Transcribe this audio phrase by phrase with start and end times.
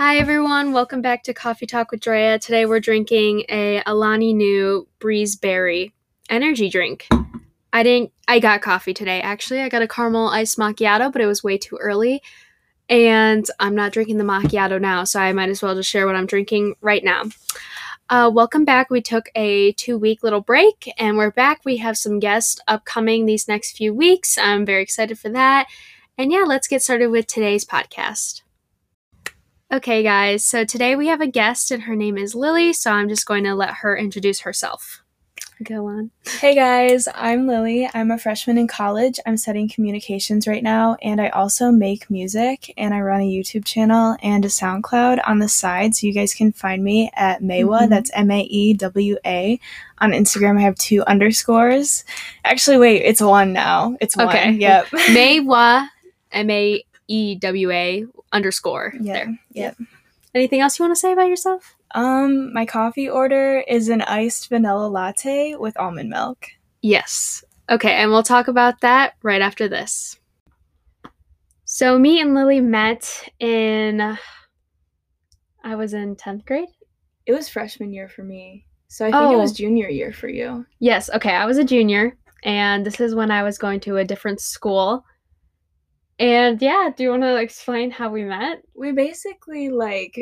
[0.00, 2.38] Hi everyone, welcome back to Coffee Talk with Drea.
[2.38, 5.92] Today we're drinking a Alani Nu Breeze Berry
[6.30, 7.06] energy drink.
[7.70, 9.20] I didn't I got coffee today.
[9.20, 12.22] Actually, I got a caramel iced macchiato, but it was way too early.
[12.88, 16.16] And I'm not drinking the macchiato now, so I might as well just share what
[16.16, 17.24] I'm drinking right now.
[18.08, 18.88] Uh, welcome back.
[18.88, 21.60] We took a two week little break and we're back.
[21.66, 24.38] We have some guests upcoming these next few weeks.
[24.38, 25.66] I'm very excited for that.
[26.16, 28.40] And yeah, let's get started with today's podcast.
[29.72, 33.08] Okay, guys, so today we have a guest and her name is Lily, so I'm
[33.08, 35.02] just going to let her introduce herself.
[35.62, 36.10] Go on.
[36.40, 37.86] Hey guys, I'm Lily.
[37.92, 39.20] I'm a freshman in college.
[39.26, 43.66] I'm studying communications right now, and I also make music and I run a YouTube
[43.66, 45.94] channel and a SoundCloud on the side.
[45.94, 47.88] So you guys can find me at Maewa, Mhm.
[47.90, 49.60] that's M A E W A.
[49.98, 52.04] On Instagram, I have two underscores.
[52.42, 53.98] Actually, wait, it's one now.
[54.00, 54.28] It's one.
[54.28, 54.52] Okay.
[54.52, 54.86] Yep.
[55.10, 55.88] Maewa,
[56.32, 58.94] M A E W A underscore.
[59.00, 59.12] Yeah.
[59.12, 59.38] There.
[59.52, 59.76] Yep.
[60.34, 61.74] Anything else you want to say about yourself?
[61.92, 66.46] Um, my coffee order is an iced vanilla latte with almond milk.
[66.82, 67.42] Yes.
[67.68, 70.18] Okay, and we'll talk about that right after this.
[71.64, 74.00] So, me and Lily met in,
[75.64, 76.68] I was in 10th grade?
[77.26, 78.66] It was freshman year for me.
[78.88, 79.38] So I think it Oh.
[79.38, 80.66] was junior year for you.
[80.80, 84.04] Yes, okay, I was a junior, and this is when I was going to a
[84.04, 85.04] different school.
[86.20, 88.62] And yeah, do you want to explain how we met?
[88.74, 90.14] we basically like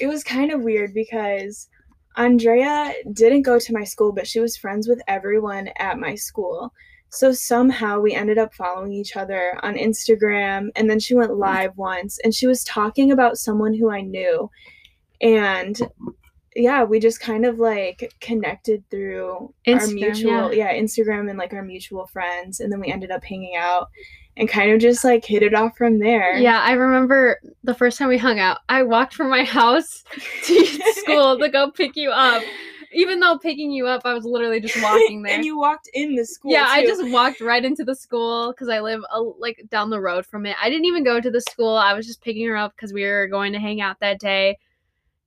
[0.00, 1.68] it was kind of weird because
[2.16, 6.72] Andrea didn't go to my school, but she was friends with everyone at my school.
[7.10, 11.76] So somehow we ended up following each other on Instagram and then she went live
[11.76, 14.50] once and she was talking about someone who I knew.
[15.20, 15.80] And
[16.56, 20.74] yeah, we just kind of like connected through our Instagram, mutual yeah.
[20.74, 23.88] Instagram and like our mutual friends and then we ended up hanging out
[24.36, 26.36] and kind of just like hit it off from there.
[26.36, 30.04] Yeah, I remember the first time we hung out, I walked from my house
[30.44, 32.42] to school to go pick you up.
[32.96, 35.34] Even though picking you up, I was literally just walking there.
[35.34, 36.52] and you walked in the school.
[36.52, 40.00] yeah, I just walked right into the school because I live a, like down the
[40.00, 40.56] road from it.
[40.62, 41.76] I didn't even go to the school.
[41.76, 44.58] I was just picking her up because we were going to hang out that day,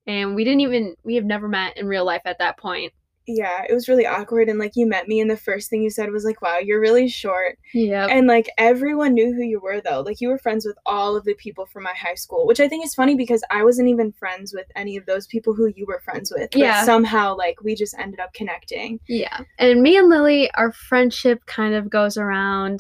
[0.06, 2.94] and we didn't even we have never met in real life at that point.
[3.28, 4.48] Yeah, it was really awkward.
[4.50, 6.80] And like you met me, and the first thing you said was like, "Wow, you're
[6.80, 10.00] really short." Yeah, And like everyone knew who you were though.
[10.02, 12.68] Like you were friends with all of the people from my high school, which I
[12.70, 15.86] think is funny because I wasn't even friends with any of those people who you
[15.86, 16.52] were friends with.
[16.52, 16.84] But Yeah.
[16.86, 19.00] somehow like we just ended up connecting.
[19.08, 19.42] yeah.
[19.60, 22.80] And me and Lily, our friendship kind of goes around,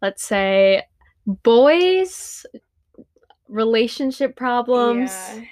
[0.00, 0.82] let's say,
[1.26, 2.44] boys,
[3.48, 5.44] relationship problems, Yeah.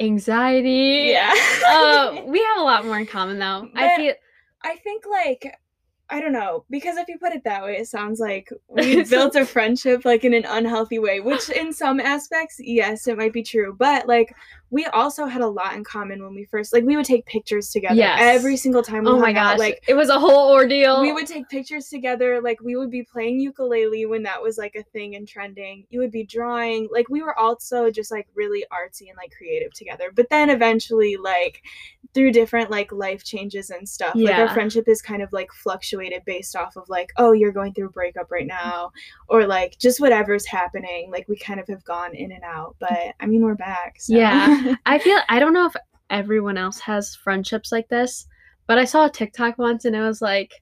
[0.00, 1.10] Anxiety.
[1.10, 1.34] Yeah.
[1.66, 3.68] uh, we have a lot more in common though.
[3.74, 4.14] I feel
[4.62, 5.54] I think like
[6.10, 9.36] I don't know because if you put it that way, it sounds like we built
[9.36, 11.20] a friendship like in an unhealthy way.
[11.20, 13.76] Which in some aspects, yes, it might be true.
[13.78, 14.34] But like
[14.70, 17.70] we also had a lot in common when we first like we would take pictures
[17.70, 18.18] together Yes.
[18.20, 19.04] every single time.
[19.04, 19.58] We oh my hung out.
[19.58, 21.00] Like it was a whole ordeal.
[21.02, 22.40] we would take pictures together.
[22.40, 25.84] Like we would be playing ukulele when that was like a thing and trending.
[25.90, 26.88] You would be drawing.
[26.90, 30.10] Like we were also just like really artsy and like creative together.
[30.14, 31.62] But then eventually, like
[32.14, 36.22] through different like life changes and stuff, like our friendship is kind of like fluctuated
[36.24, 38.90] based off of like, oh, you're going through a breakup right now,
[39.28, 41.10] or like just whatever's happening.
[41.10, 42.76] Like we kind of have gone in and out.
[42.80, 43.96] But I mean, we're back.
[44.00, 44.14] So.
[44.14, 44.74] Yeah.
[44.86, 45.76] I feel I don't know if
[46.10, 48.26] everyone else has friendships like this,
[48.66, 50.54] but I saw a TikTok once and it was like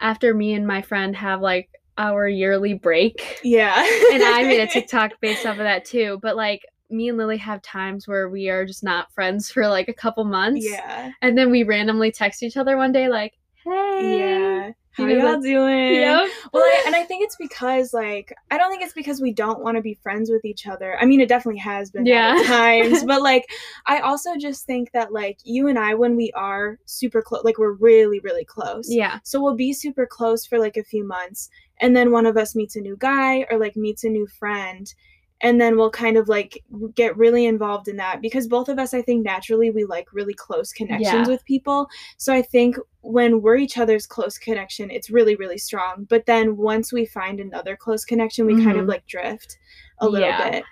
[0.00, 1.68] after me and my friend have like
[1.98, 3.40] our yearly break.
[3.42, 3.84] yeah.
[4.12, 6.18] And I made a TikTok based off of that too.
[6.22, 9.88] But like me and Lily have times where we are just not friends for like
[9.88, 10.64] a couple months.
[10.68, 11.12] Yeah.
[11.22, 13.34] And then we randomly text each other one day like,
[13.64, 14.18] hey.
[14.18, 14.70] Yeah.
[14.92, 15.94] How You know, y'all doing?
[15.94, 16.28] Yep.
[16.52, 19.60] Well, I, and I think it's because like I don't think it's because we don't
[19.62, 20.98] want to be friends with each other.
[20.98, 22.34] I mean, it definitely has been Yeah.
[22.36, 23.48] at times, but like
[23.86, 27.58] I also just think that like you and I, when we are super close, like
[27.58, 28.92] we're really really close.
[28.92, 29.20] Yeah.
[29.22, 31.48] So we'll be super close for like a few months,
[31.80, 34.92] and then one of us meets a new guy or like meets a new friend.
[35.40, 36.64] And then we'll kind of like
[36.96, 40.34] get really involved in that because both of us, I think, naturally we like really
[40.34, 41.28] close connections Yeah.
[41.28, 41.88] with people.
[42.16, 46.06] So I think when we're each other's close connection, it's really, really strong.
[46.08, 48.88] But then once we find another close connection, we kind of Mhm.
[48.88, 49.58] like drift
[50.00, 50.50] a little Yeah.
[50.50, 50.64] bit.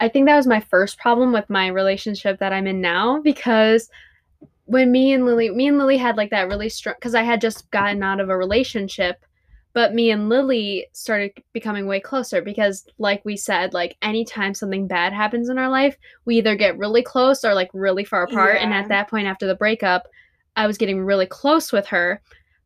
[0.00, 3.90] I think that was my first problem with my relationship that I'm in now because
[4.64, 7.40] when me and Lily, me and Lily had like that really strong, because I had
[7.40, 9.24] just gotten out of a relationship,
[9.72, 14.86] but me and Lily started becoming way closer because, like we said, like anytime something
[14.88, 18.56] bad happens in our life, we either get really close or like really far apart.
[18.60, 20.08] And at that point, after the breakup,
[20.56, 22.20] I was getting really close with her.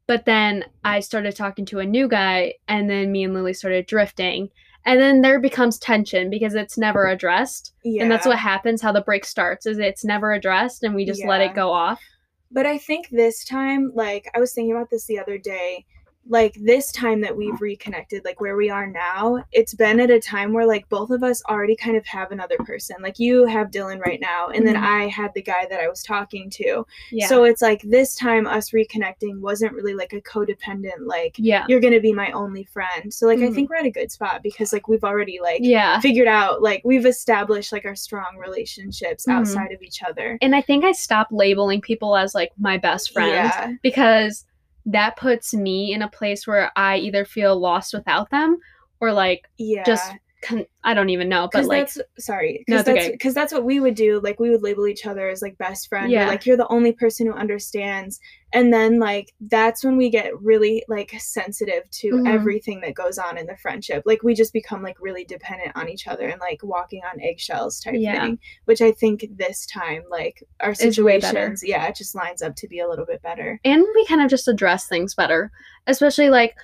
[0.06, 3.86] But then I started talking to a new guy, and then me and Lily started
[3.86, 4.50] drifting.
[4.86, 7.72] And then there becomes tension because it's never addressed.
[7.84, 8.02] yeah.
[8.02, 11.24] And that's what happens how the break starts is it's never addressed and we just
[11.24, 12.02] let it go off.
[12.50, 15.86] But I think this time, like I was thinking about this the other day,
[16.26, 20.18] like this time that we've reconnected, like where we are now, it's been at a
[20.18, 22.96] time where like both of us already kind of have another person.
[23.02, 24.82] Like you have Dylan right now, and then Mhm.
[24.82, 26.86] I had the guy that I was talking to.
[27.12, 27.26] Yeah.
[27.26, 31.66] So it's like this time us reconnecting wasn't really like a codependent, like yeah.
[31.68, 33.12] you're gonna be my only friend.
[33.12, 33.54] So like I Mhm.
[33.54, 36.00] think we're at a good spot because like we've already like Yeah.
[36.00, 39.32] figured out like we've established like our strong relationships Mhm.
[39.34, 40.38] outside of each other.
[40.40, 43.72] And I think I stopped labeling people as like my best friend Yeah.
[43.82, 44.46] because
[44.86, 48.58] that puts me in a place where I either feel lost without them
[49.00, 49.84] or like Yeah.
[49.84, 50.12] just
[50.44, 53.10] con- I don't even know, but like that's sorry No, because it's that's okay.
[53.12, 55.88] because that's what we would do like we would label each other as like best
[55.88, 56.26] friend Yeah.
[56.26, 58.20] or like you're the only person who understands
[58.52, 62.28] and then like that's when we get really like sensitive to Mhm.
[62.32, 65.88] everything that goes on in the friendship like we just become like really dependent on
[65.88, 68.22] each other and like walking on eggshells type Yeah.
[68.24, 71.26] thing which i think this time like our Is way better.
[71.56, 74.20] situations yeah it just lines up to be a little bit better and we kind
[74.20, 75.50] of just address things better
[75.86, 76.54] especially like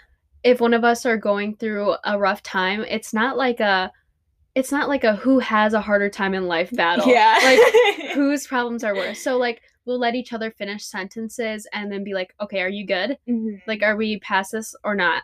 [0.43, 3.91] if one of us are going through a rough time it's not like a
[4.57, 7.07] it's not like a who has a harder time in life battle.
[7.07, 7.39] Yeah.
[7.45, 9.23] Like whose problems are worse.
[9.23, 12.85] So like we'll let each other finish sentences and then be like okay are you
[12.85, 13.17] good?
[13.29, 13.63] Mhm.
[13.69, 15.23] like are we past this or not?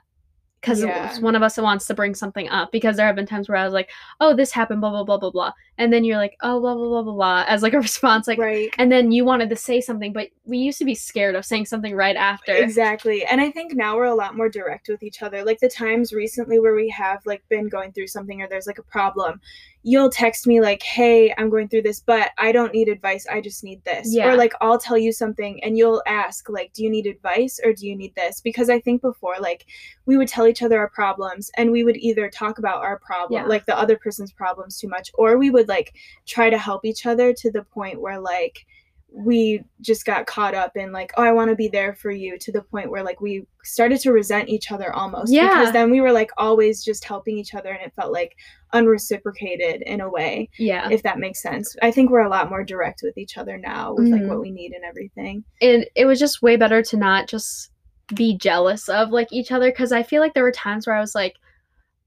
[0.60, 1.18] Because Yeah.
[1.20, 3.64] one of us wants to bring something up because there have been times where i
[3.64, 3.90] was like
[4.20, 5.52] oh this happened blah blah blah blah blah.
[5.76, 8.38] And then you're like oh blah blah blah blah blah as like a response like
[8.38, 8.70] right.
[8.78, 11.66] and then you wanted to say something but we used to be scared of saying
[11.66, 13.24] something right after Exactly.
[13.24, 15.44] And I think now we're a lot more direct with each other.
[15.44, 18.78] Like the times recently where we have like been going through something or there's like
[18.78, 19.40] a problem,
[19.82, 23.26] you'll text me like, "Hey, I'm going through this, but I don't need advice.
[23.30, 24.28] I just need this." Yeah.
[24.32, 27.72] Or like I'll tell you something and you'll ask like, "Do you need advice or
[27.72, 29.66] do you need this?" Because I think before like
[30.06, 33.42] we would tell each other our problems and we would either talk about our problem,
[33.42, 33.48] Yeah.
[33.48, 35.94] like the other person's problems too much, or we would like
[36.24, 38.64] try to help each other to the point where like
[39.12, 42.36] we just got caught up in like oh i want to be there for you
[42.38, 45.48] to the point where like we started to resent each other almost Yeah.
[45.60, 48.36] because then we were like always just helping each other and it felt like
[48.74, 52.64] unreciprocated in a way yeah if that makes sense i think we're a lot more
[52.64, 54.28] direct with each other now with like Mhm.
[54.28, 57.70] what we need and everything and it was just way better to not just
[58.14, 61.00] be jealous of like each other because i feel like there were times where i
[61.00, 61.34] was like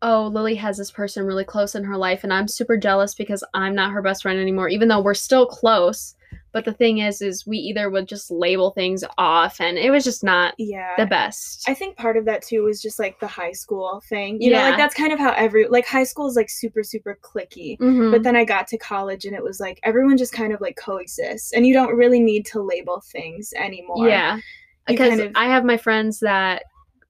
[0.01, 3.43] oh lily has this person really close in her life and i'm super jealous because
[3.53, 6.15] i'm not her best friend anymore even though we're still close
[6.51, 10.03] but the thing is is we either would just label things off and it was
[10.03, 13.27] just not yeah the best I think part of that too was just like the
[13.27, 14.41] high school thing.
[14.41, 17.17] You know, like that's kind of how every like high school is like super, super
[17.21, 17.77] clicky.
[17.79, 18.11] Mhm.
[18.11, 20.75] But then I got to college and it was like everyone just kind of like
[20.77, 24.07] coexists and you don't really need to label things anymore.
[24.07, 24.41] yeah You
[24.87, 26.63] because kind of- i have my friends that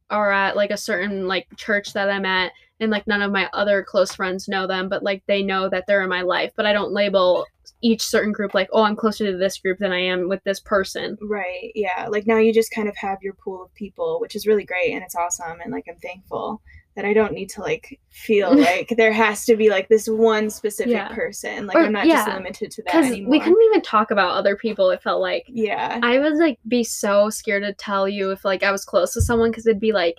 [0.10, 3.50] are at like a certain like church that i'm at and like none of my
[3.54, 6.66] other close friends know them but like they know that they're in my life but
[6.66, 7.46] i don't label
[7.82, 10.60] each certain group like oh i'm closer to this group than i am with this
[10.60, 11.72] person Right.
[11.76, 12.08] Yeah.
[12.10, 14.94] Like now you just kind of have your pool of people, which is really great
[14.94, 15.60] and it's awesome.
[15.62, 16.62] And like I'm thankful
[17.00, 20.50] that I don't need to like feel like there has to be like this one
[20.50, 21.08] specific Yeah.
[21.08, 21.66] person.
[21.66, 23.32] Like Or- I'm not just limited to that anymore.
[23.32, 26.00] we couldn't even talk about other people it felt like yeah.
[26.04, 29.22] i would like be so scared to tell you if like i was close to
[29.22, 30.18] someone because it'd be like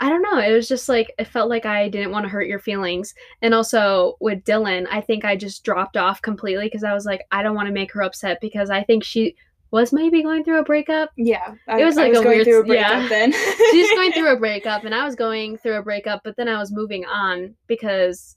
[0.00, 0.38] I don't know.
[0.38, 3.14] It was just like it felt like I didn't want to hurt your feelings.
[3.42, 7.22] And also with Dylan, I think I just dropped off completely because I was like,
[7.32, 9.34] I don't want to make her upset because I think she
[9.70, 11.10] was maybe going through a breakup.
[11.16, 11.54] yeah.
[11.66, 13.08] I, It was like was a going weird- through a breakup yeah.
[13.08, 13.32] then.
[13.70, 16.58] She's going through a breakup and I was going through a breakup, but then I
[16.58, 18.36] was moving on because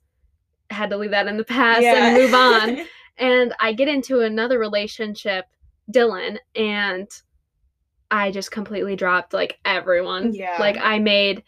[0.69, 2.85] I had to leave that in the past and move on.
[3.17, 5.45] And I get into another relationship,
[5.91, 7.07] Dylan, and
[8.09, 10.33] I just completely dropped like everyone.
[10.33, 10.55] Yeah.
[10.59, 11.43] Like I made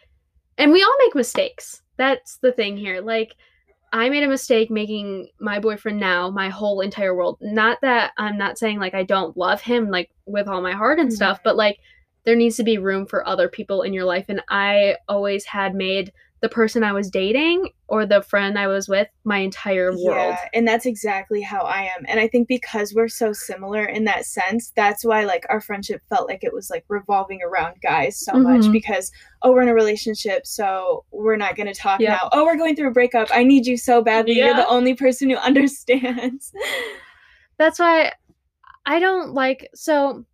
[0.59, 1.81] and we all make mistakes.
[1.97, 3.01] That's the thing here.
[3.01, 3.35] Like
[3.93, 7.37] I made a mistake making my boyfriend now my whole entire world.
[7.41, 10.99] Not that I'm not saying like I don't love him like with all my heart
[10.99, 11.43] and stuff, mm-hmm.
[11.49, 11.79] but like
[12.25, 15.75] there needs to be room for other people in your life and I always had
[15.75, 16.11] made
[16.43, 20.35] the person I was dating or the friend I was with my entire world.
[20.35, 22.03] Yeah, and that's exactly how I am.
[22.05, 26.01] And I think because we're so similar in that sense, that's why like our friendship
[26.09, 28.73] felt like it was like revolving around guys so much Mhm.
[28.73, 29.09] because
[29.41, 32.09] oh, we're in a relationship, so we're not going to talk Yep.
[32.09, 32.29] now.
[32.33, 33.29] Oh, we're going through a breakup.
[33.33, 34.33] I need you so badly.
[34.33, 36.51] You're the only person who understands.
[37.57, 38.11] That's why
[38.85, 40.25] I don't like so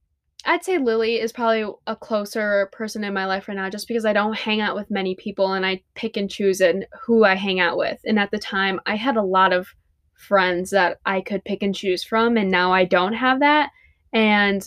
[0.46, 4.06] I'd say Lily is probably a closer person in my life right now just because
[4.06, 7.36] I don't hang out with many people and I pick and choose and who I
[7.36, 8.00] hang out with.
[8.06, 9.68] And at the time I had a lot of
[10.14, 13.72] friends that I could pick and choose from and now I don't have that
[14.14, 14.64] and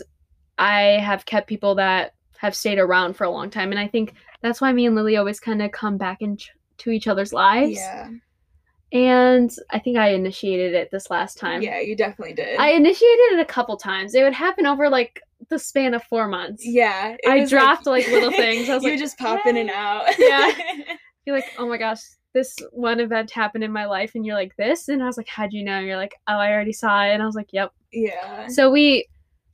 [0.59, 4.15] I have kept people that have stayed around for a long time and I think
[4.43, 6.47] that's why me and Lily always kind of come back into
[6.79, 7.77] ch- each other's lives.
[7.77, 8.11] Yeah.
[8.93, 11.63] And I think I initiated it this last time.
[11.63, 12.59] Yeah, you definitely did.
[12.59, 14.15] I initiated it a couple times.
[14.15, 16.67] It would happen over like the span of four months.
[16.67, 17.17] yeah.
[17.27, 18.69] I dropped, like, little things.
[18.69, 20.05] I was you like, just pop in and out.
[20.19, 20.51] Yeah.
[21.27, 22.01] You're like, oh my gosh,
[22.35, 24.89] this one event happened in my life, and you're like, this?
[24.89, 25.75] And I was like, how'd you know?
[25.79, 27.13] And you're like, oh, I already saw it.
[27.13, 27.71] And I was like, yep.
[27.93, 28.49] yeah.
[28.49, 29.07] So we,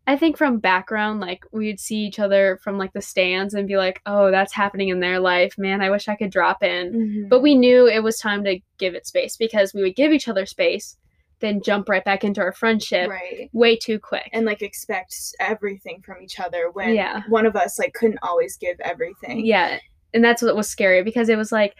[0.07, 3.77] I think from background, like we'd see each other from like the stands and be
[3.77, 5.57] like, oh, that's happening in their life.
[5.59, 6.93] Man, I wish I could drop in.
[6.95, 7.29] Mhm.
[7.29, 10.29] But we knew it was time to give it space because we would give each
[10.29, 10.97] other space,
[11.41, 13.49] then jump right back into our friendship right.
[13.53, 14.29] way too quick.
[14.33, 17.23] And like expect everything from each other when Yeah.
[17.29, 19.45] one of us like couldn't always give everything.
[19.45, 19.79] yeah.
[20.15, 21.77] And that's what was scary because it was like,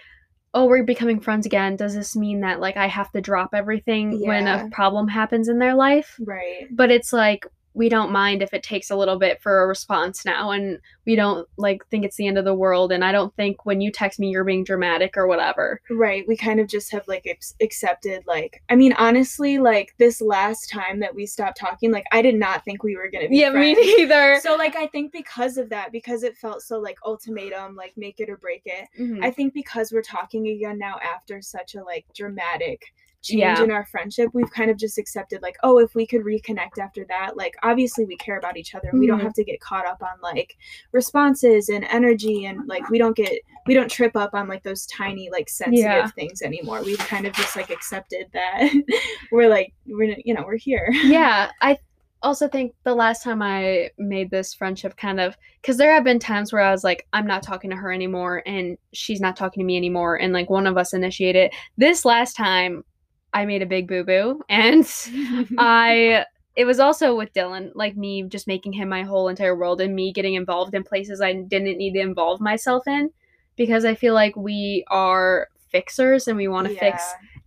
[0.55, 1.77] oh, we're becoming friends again.
[1.77, 5.59] Does this mean that like I have to drop everything when a problem happens in
[5.59, 6.17] their life?
[6.21, 6.67] Right.
[6.71, 7.47] But it's like,
[7.79, 11.17] we don't mind if it takes a little bit for a response now and we
[11.17, 13.91] don't like think it's the end of the world and i don't think when you
[13.91, 16.25] text me you're being dramatic or whatever Right.
[16.29, 20.69] We kind of just have like ex- accepted like I mean honestly like this last
[20.69, 23.39] time that we stopped talking like I did not think we were going to be
[23.39, 23.89] yeah me friends.
[23.97, 27.93] neither So like I think because of that because it felt so like ultimatum like
[27.97, 28.89] make it or break it.
[29.01, 29.25] Mhm.
[29.25, 32.83] I think because we're talking again now after such a like dramatic
[33.23, 33.63] change Yeah.
[33.63, 37.05] in our friendship, we've kind of just accepted like, oh, if we could reconnect after
[37.09, 38.89] that, like obviously we care about each other.
[38.91, 39.25] and We don't Mhm.
[39.25, 40.57] have to get caught up on like
[40.93, 43.33] responses and energy and like we don't get
[43.67, 46.07] we don't trip up on like those tiny like sensitive Yeah.
[46.09, 46.83] things anymore.
[46.83, 48.71] We've kind of just like accepted that
[49.33, 50.89] we're like we're you know, we're here.
[51.05, 51.77] yeah i
[52.23, 56.19] also think the last time i made this friendship kind of because there have been
[56.19, 59.61] times where i was like i'm not talking to her anymore and she's not talking
[59.61, 62.83] to me anymore and like one of us initiated this last time
[63.39, 64.85] i made a big boo-boo and
[65.59, 66.25] I
[66.57, 69.95] it was also with Dylan, like me just making him my whole entire world and
[69.95, 73.11] me getting involved in places I didn't need to involve myself in
[73.55, 77.01] because I feel like we are fixers and we want to fix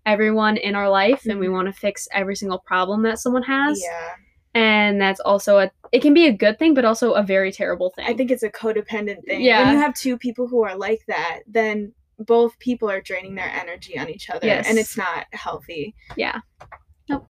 [0.05, 1.53] everyone in our life and we Mhm.
[1.57, 3.81] want to fix every single problem that someone has.
[3.83, 4.09] Yeah.
[4.53, 7.89] And that's also a it can be a good thing but also a very terrible
[7.89, 8.05] thing.
[8.07, 9.41] I think it's a codependent thing.
[9.41, 9.63] Yeah.
[9.63, 11.91] When you have two people who are like that, then
[12.25, 15.95] both people are draining their energy on each other and it's not healthy.
[16.15, 16.39] Yeah.
[17.09, 17.27] Nope.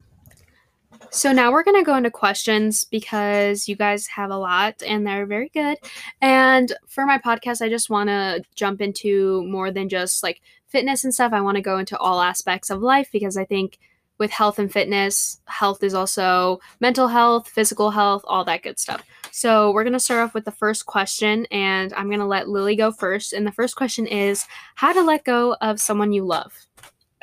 [1.12, 5.06] So now we're going to go into questions because you guys have a lot and
[5.06, 5.78] they're very good.
[6.22, 11.04] And for my podcast, I just want to jump into more than just like fitness
[11.04, 11.34] and stuff.
[11.34, 13.78] I want to go into all aspects of life because I think
[14.18, 19.04] with health and fitness, health is also mental health, physical health, all that good stuff.
[19.32, 22.48] So we're going to start off with the first question and I'm going to let
[22.48, 23.34] Lily go first.
[23.34, 24.46] And the first question is
[24.76, 26.54] how to let go of someone you love.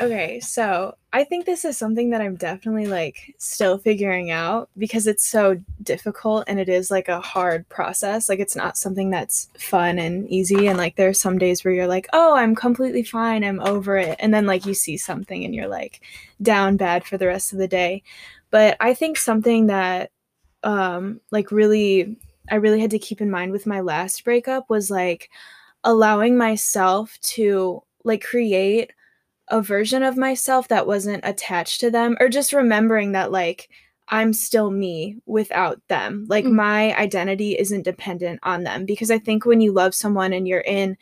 [0.02, 5.06] Okay, so I think this is something that I'm definitely like still figuring out because
[5.06, 8.28] it's so difficult and it is like a hard process.
[8.28, 11.72] Like it's not something that's fun and easy and like there are some days where
[11.72, 13.44] you're like, "Oh, I'm completely fine.
[13.44, 16.00] I'm over it." And then like you see something and you're like
[16.42, 18.02] down bad for the rest of the day.
[18.50, 20.10] But I think something that
[20.64, 22.18] um like really
[22.50, 25.30] I really had to keep in mind with my last breakup was like
[25.84, 28.92] allowing myself to like create
[29.48, 33.68] a version of myself that wasn't attached to them or just remembering that like
[34.08, 36.26] I'm still me without them.
[36.28, 36.52] Like Mm.
[36.52, 40.60] my identity isn't dependent on them because I think when you love someone and you're
[40.60, 40.96] in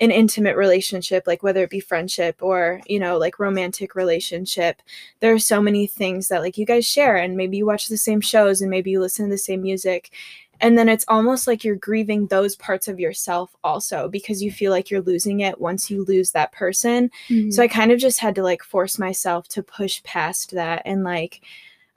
[0.00, 4.80] an intimate relationship like whether it be friendship or you know like romantic relationship
[5.18, 7.96] there are so many things that like you guys share and maybe you watch the
[7.96, 10.12] same shows and maybe you listen to the same music
[10.60, 14.70] and then it's almost like you're grieving those parts of yourself also because you feel
[14.72, 17.50] like you're losing it once you lose that person mm-hmm.
[17.50, 21.04] so I kind of just had to like force myself to push past that and
[21.04, 21.42] like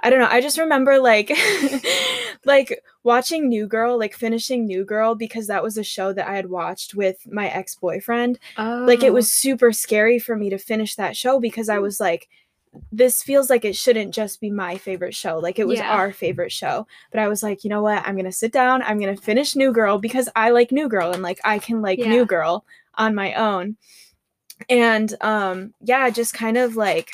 [0.03, 0.27] I don't know.
[0.29, 1.31] I just remember like
[2.45, 6.35] like watching New Girl, like finishing New Girl because that was a show that I
[6.35, 8.39] had watched with my ex-boyfriend.
[8.57, 9.13] Like it Oh.
[9.13, 12.29] was super scary for me to finish that show because I was like
[12.91, 15.37] this feels like it shouldn't just be my favorite show.
[15.39, 15.91] Like it was Yeah.
[15.91, 16.87] our favorite show.
[17.11, 18.05] But I was like, you know what?
[18.07, 18.81] I'm going to sit down.
[18.83, 21.81] I'm going to finish New Girl because I like New Girl and like I can
[21.81, 22.09] like Yeah.
[22.09, 23.75] New Girl on my own.
[24.69, 27.09] And um yeah, just kind of like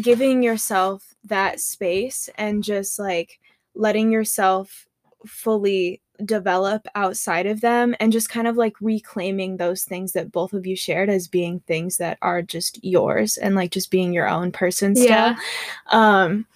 [0.00, 3.38] giving yourself that space and just like
[3.74, 4.86] letting yourself
[5.24, 10.52] fully develop outside of them and just kind of like reclaiming those things that both
[10.52, 14.28] of you shared as being things that are just yours and like just being your
[14.28, 15.36] own person still Yeah.
[15.88, 16.46] um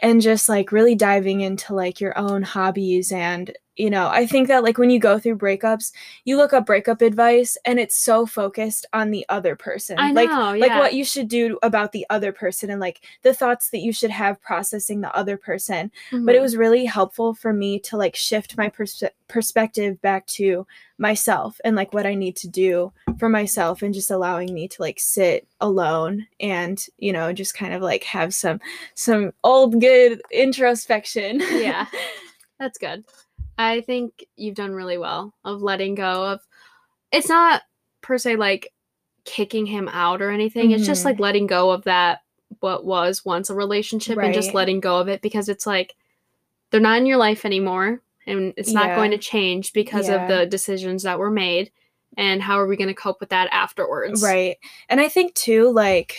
[0.00, 4.48] and just like really diving into like your own hobbies and you know, I think
[4.48, 5.92] that like when you go through breakups,
[6.24, 9.98] you look up breakup advice and it's so focused on the other person.
[9.98, 10.78] I like know, like yeah.
[10.78, 14.10] what you should do about the other person and like the thoughts that you should
[14.10, 15.90] have processing the other person.
[16.10, 16.42] But it Mhm.
[16.42, 20.66] was really helpful for me to like shift my perspe- perspective back to
[20.98, 24.80] myself and like what I need to do for myself and just allowing me to
[24.82, 28.60] like sit alone and, you know, just kind of like have some
[28.94, 31.40] some old good introspection.
[31.40, 31.86] Yeah.
[32.58, 33.04] That's good.
[33.58, 36.40] I think you've done really well of letting go of
[37.12, 37.62] it's not
[38.02, 38.72] per se like
[39.24, 40.70] kicking him out or anything.
[40.70, 41.22] It's just like mm-hmm.
[41.22, 42.22] letting go of that
[42.60, 45.96] what was once a relationship and just letting go of it because it's like
[46.70, 50.22] they're not in your life anymore and it's not going to change because Yeah.
[50.22, 51.70] of the decisions that were made
[52.16, 54.22] and how are we going to cope with that afterwards?
[54.22, 54.56] Right.
[54.88, 56.16] And I think too like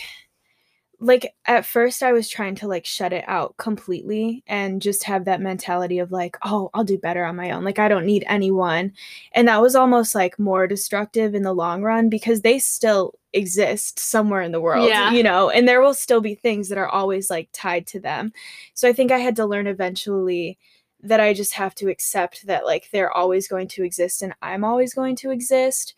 [1.00, 5.24] like at first I was trying to like shut it out completely and just have
[5.26, 7.62] that mentality of like, oh, I'll do better on my own.
[7.62, 8.92] Like I don't need anyone.
[9.32, 14.00] And that was almost like more destructive in the long run because they still exist
[14.00, 15.12] somewhere in the world, Yeah.
[15.12, 18.32] you know, and there will still be things that are always like tied to them.
[18.74, 20.58] So I think I had to learn eventually
[21.00, 24.64] that I just have to accept that like they're always going to exist and I'm
[24.64, 25.94] always going to exist.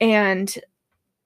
[0.00, 0.54] And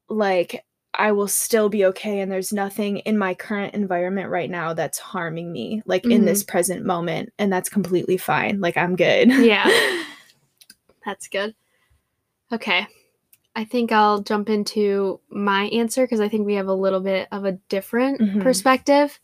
[0.09, 0.65] like
[0.95, 4.99] I will still be okay and there's nothing in my current environment right now that's
[4.99, 8.61] harming me like in this present moment and that's completely fine.
[8.61, 9.29] Like I'm good.
[9.31, 9.69] Yeah.
[11.05, 11.55] That's good.
[12.53, 12.87] Okay.
[13.57, 17.29] I think I'll jump into my answer because I think we have a little bit
[17.33, 18.43] of a different Mhm.
[18.43, 19.19] perspective.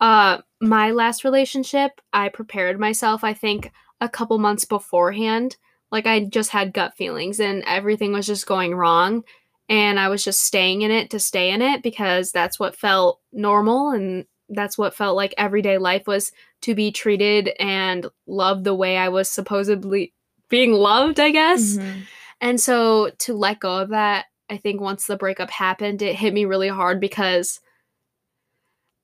[0.00, 5.56] Uh my last relationship, I prepared myself I think a couple months beforehand.
[5.90, 9.24] Like I just had gut feelings and everything was just going wrong
[9.70, 13.20] and I was just staying in it to stay in it because that's what felt
[13.32, 18.74] normal and that's what felt like everyday life was to be treated and loved the
[18.74, 20.12] way I was supposedly
[20.48, 21.76] being loved, I guess.
[21.76, 22.02] Mhm.
[22.40, 26.34] And so to let go of that, I think once the breakup happened, it hit
[26.34, 27.60] me really hard because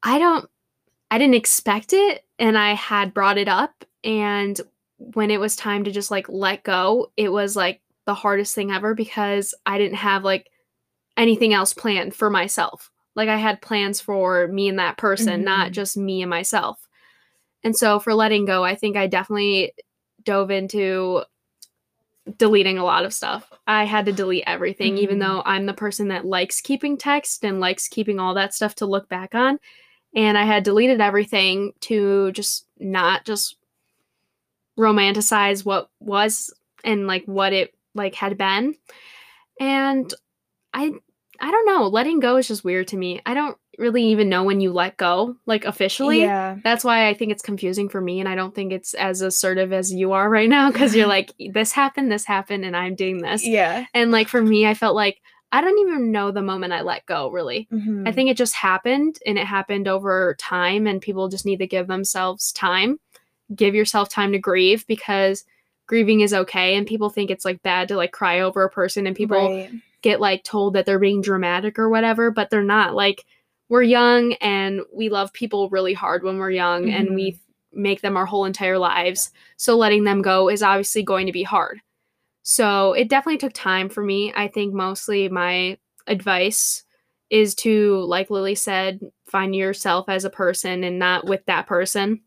[0.02, 0.50] I don't
[1.12, 4.61] I didn't expect it and I had brought it up and
[4.99, 8.73] when it was time to just like let go, it was like the hardest thing
[8.73, 10.50] ever because I didn't have like
[11.16, 12.90] anything else planned for myself.
[13.14, 15.73] Like I had plans for me and that person, not Mhm.
[15.73, 16.87] just me and myself.
[17.64, 19.73] And so for letting go, I think I definitely
[20.25, 21.25] dove into
[22.38, 23.52] deleting a lot of stuff.
[23.67, 25.21] I had to delete everything, even Mhm.
[25.21, 28.86] though I'm the person that likes keeping text and likes keeping all that stuff to
[28.86, 29.58] look back on.
[30.14, 33.56] And I had deleted everything to just not just
[34.78, 36.52] romanticize what was
[36.84, 38.75] and like what it like had been.
[39.58, 40.12] And
[40.76, 40.93] I
[41.41, 43.21] I don't know, letting go is just weird to me.
[43.26, 46.21] I don't really even know when you let go, like officially.
[46.21, 46.56] Yeah.
[46.65, 49.71] That's why I think it's confusing for me and I don't think it's as assertive
[49.73, 53.19] as you are right now cuz you're like this happened, this happened and I'm doing
[53.19, 53.47] this.
[53.47, 53.84] Yeah.
[53.93, 55.21] And like for me I felt like
[55.52, 57.69] I don't even know the moment I let go really.
[57.71, 58.15] I Mhm.
[58.15, 61.86] think it just happened and it happened over time and people just need to give
[61.86, 62.99] themselves time.
[63.54, 65.45] Give yourself time to grieve because
[65.86, 69.06] grieving is okay and people think it's like bad to like cry over a person
[69.06, 69.71] and people Right.
[70.06, 72.95] Get like told that they're being dramatic or whatever, but they're not.
[72.95, 73.25] Like
[73.69, 77.82] we're young and we love people really hard when we're young and we mm-hmm.
[77.82, 79.32] make them our whole entire lives.
[79.56, 81.80] So letting them go is obviously going to be hard.
[82.45, 84.32] So it definitely took time for me.
[84.32, 86.84] I think mostly my advice
[87.28, 92.21] is to, like Lily said, find yourself as a person and not with that person,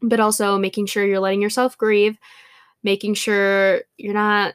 [0.00, 2.18] but also making sure you're letting yourself grieve,
[2.82, 4.54] making sure you're not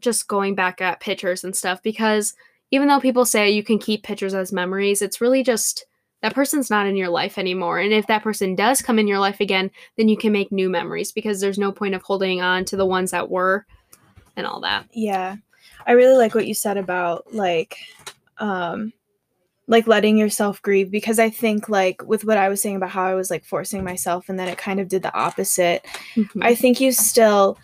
[0.00, 2.34] just going back at pictures and stuff because
[2.70, 5.86] even though people say you can keep pictures as memories, it's really just
[6.22, 7.78] that person's not in your life anymore.
[7.78, 10.68] And if that person does come in your life again, then you can make new
[10.68, 13.66] memories because there's no point of holding on to the ones that were
[14.36, 14.86] and all that.
[14.92, 15.36] Yeah.
[15.86, 17.76] I really like what you said about like
[18.38, 18.92] um
[19.68, 23.04] like letting yourself grieve because I think like with what I was saying about how
[23.04, 25.84] I was like forcing myself and then it kind of did the opposite.
[26.40, 27.58] I think you still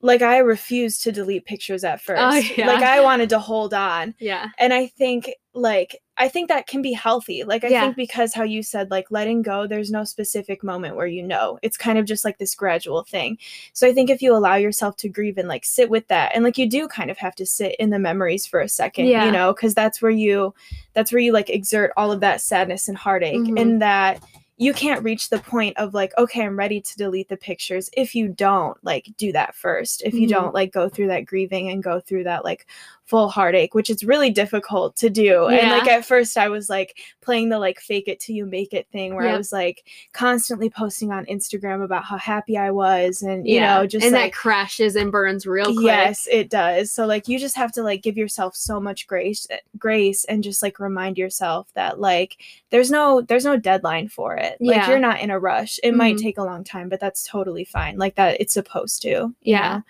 [0.00, 2.22] like I refused to delete pictures at first.
[2.22, 2.66] Oh, yeah.
[2.66, 4.14] Like I wanted to hold on.
[4.18, 4.48] yeah.
[4.58, 7.42] And I think like I think that can be healthy.
[7.44, 7.80] Like I Yeah.
[7.82, 11.58] think because how you said like letting go, there's no specific moment where you know.
[11.62, 13.38] It's kind of just like this gradual thing.
[13.72, 16.42] So I think if you allow yourself to grieve and like sit with that and
[16.44, 19.24] like you do kind of have to sit in the memories for a second, Yeah.
[19.26, 20.54] you know, cuz that's where you
[20.94, 23.60] that's where you like exert all of that sadness and heartache Mhm.
[23.60, 24.20] and that
[24.60, 28.14] you can't reach the point of like okay i'm ready to delete the pictures if
[28.14, 30.30] you don't like do that first if you Mhm.
[30.30, 32.66] don't like go through that grieving and go through that like
[33.08, 35.46] full heartache, which is really difficult to do.
[35.46, 38.74] And like at first I was like playing the like fake it till you make
[38.74, 43.22] it thing where I was like constantly posting on Instagram about how happy I was
[43.22, 45.86] and you know just and like that crashes and burns real quick.
[45.86, 46.92] Yes, it does.
[46.92, 49.46] So like you just have to like give yourself so much grace
[49.78, 52.36] grace and just like remind yourself that like
[52.68, 54.58] there's no there's no deadline for it.
[54.60, 54.90] Like Yeah.
[54.90, 55.80] you're not in a rush.
[55.82, 56.22] It might Mhm.
[56.22, 57.96] take a long time, but that's totally fine.
[57.96, 59.08] Like that it's supposed to.
[59.08, 59.76] you Yeah.
[59.76, 59.82] know?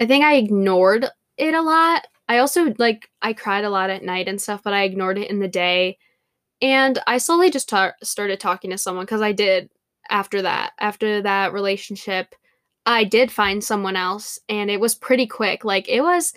[0.00, 2.06] I think I ignored it a lot.
[2.28, 5.30] I also like I cried a lot at night and stuff, but I ignored it
[5.30, 5.98] in the day.
[6.60, 9.68] And I slowly just ta- started talking to someone because I did
[10.10, 10.72] after that.
[10.78, 12.34] After that relationship,
[12.86, 15.64] I did find someone else and it was pretty quick.
[15.64, 16.32] Like it was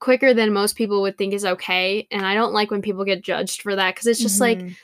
[0.00, 2.06] quicker than most people would think is okay.
[2.10, 4.76] And I don't like when people get judged for that because it's just like Mhm.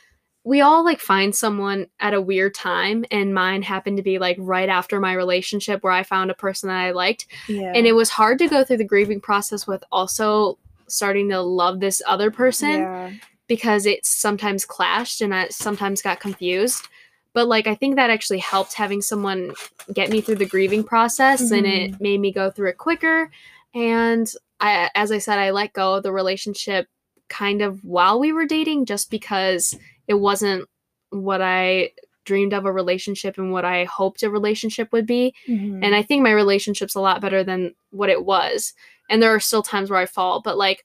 [0.45, 4.37] We all like find someone at a weird time and mine happened to be like
[4.39, 7.73] right after my relationship where I found a person that I liked yeah.
[7.75, 11.81] and it was hard to go through the grieving process with also starting to love
[11.81, 13.11] this other person yeah.
[13.49, 16.89] because it sometimes clashed and I sometimes got confused.
[17.33, 19.53] But like I think that actually helped having someone
[19.93, 22.03] get me through the grieving process and it mm-hmm.
[22.03, 23.31] made me go through it quicker.
[23.75, 26.89] And I as I said, I let go of the relationship
[27.29, 29.79] kind of while we were dating just because
[30.11, 30.69] it wasn't
[31.11, 31.93] what I
[32.25, 35.35] dreamed of a relationship and what I hoped a relationship would be.
[35.49, 35.81] Mhm.
[35.85, 38.75] And I think my relationship's a lot better than what it was.
[39.09, 40.85] And there are still times where I fall, but like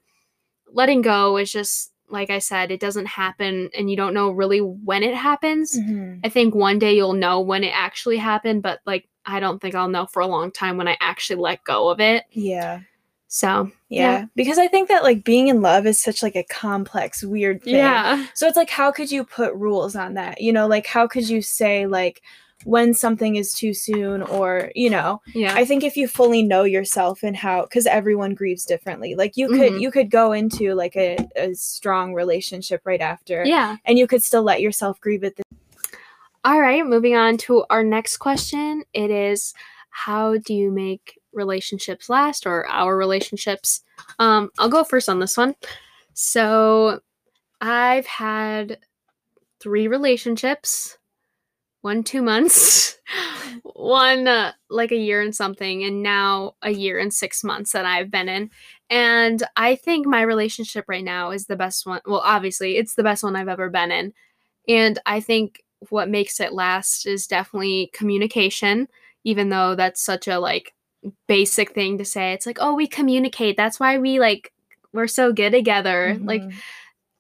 [0.72, 4.60] letting go is just like I said, it doesn't happen and you don't know really
[4.60, 5.76] when it happens.
[5.78, 6.20] Mhm.
[6.24, 9.74] I think one day you'll know when it actually happened, but like I don't think
[9.74, 12.24] I'll know for a long time when I actually let go of it.
[12.32, 12.82] yeah.
[13.28, 14.20] So, Yeah.
[14.20, 14.26] Yeah.
[14.36, 17.76] Because I think that like being in love is such like a complex, weird thing.
[17.76, 18.28] yeah.
[18.34, 20.42] So it's like, how could you put rules on that?
[20.42, 22.22] You know, like how could you say like
[22.64, 25.54] when something is too soon or, you know, Yeah.
[25.54, 29.16] I think if you fully know yourself and how because everyone grieves differently.
[29.16, 29.82] Like you could Mhm.
[29.82, 33.76] you could go into like a, a strong relationship right after yeah.
[33.86, 35.44] and you could still let yourself grieve at the
[36.46, 38.84] All right, moving on to our next question.
[38.94, 39.54] It is
[39.90, 43.82] how do you make relationships last or our relationships?
[44.20, 45.56] Um, I'll go first on this one.
[46.14, 47.02] So,
[47.62, 48.80] I've had
[49.60, 50.98] three relationships.
[51.82, 52.98] One 2 months,
[53.64, 57.86] one uh, like a year and something and now a year and 6 months that
[57.86, 58.50] I've been in.
[58.90, 62.02] And I think my relationship right now is the best one.
[62.06, 64.14] Well, obviously, it's the best one I've ever been in.
[64.68, 68.88] And I think what makes it last is definitely communication,
[69.24, 70.74] even though that's such a like
[71.28, 72.34] basic thing to say.
[72.34, 73.58] It's like, oh, we communicate.
[73.58, 74.52] That's why we like
[74.94, 76.18] we're so good together.
[76.22, 76.54] Like Mhm.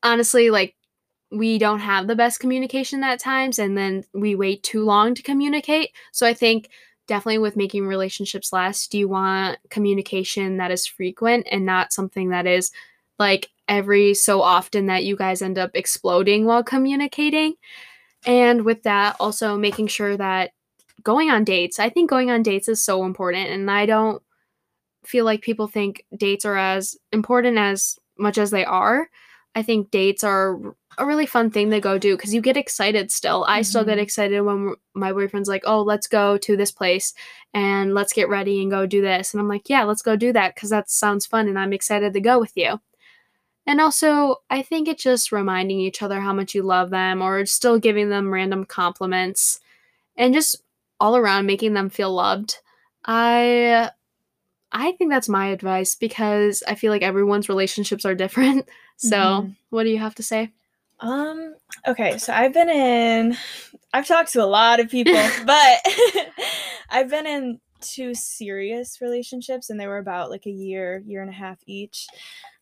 [0.03, 0.75] honestly, like
[1.31, 5.23] we don't have the best communication at times and then we wait too long to
[5.23, 5.91] communicate.
[6.11, 6.69] So I think
[7.07, 12.29] definitely with making relationships last, do you want communication that is frequent and not something
[12.29, 12.71] that is
[13.19, 17.55] like every so often that you guys end up exploding while communicating.
[18.25, 20.51] And with that, also making sure that
[21.05, 23.49] going on dates, I think going on dates is so important.
[23.49, 24.21] And I don't
[25.05, 29.09] feel like people think dates are as important as much as they are.
[29.55, 30.59] I think dates are
[30.97, 33.45] a really fun thing to go do because you get excited still.
[33.47, 34.01] I still get Mhm.
[34.01, 37.13] excited when my boyfriend's like, oh, let's go to this place
[37.53, 39.33] and let's get ready and go do this.
[39.33, 42.13] And I'm like, yeah, let's go do that because that sounds fun and I'm excited
[42.13, 42.79] to go with you.
[43.67, 47.45] And also, I think it's just reminding each other how much you love them or
[47.45, 49.59] still giving them random compliments
[50.17, 50.63] and just
[50.99, 52.57] all around making them feel loved.
[53.05, 53.89] I
[54.71, 58.67] I think that's my advice because I feel like everyone's relationships are different.
[58.97, 59.55] So, Mhm.
[59.71, 60.53] what do you have to say?
[61.01, 61.55] Um.
[61.85, 62.17] Okay.
[62.17, 63.35] So I've been in.
[63.93, 65.11] I've talked to a lot of people,
[65.45, 65.79] but
[66.89, 71.29] I've been in two serious relationships, and they were about like a year, year and
[71.29, 72.07] a half each.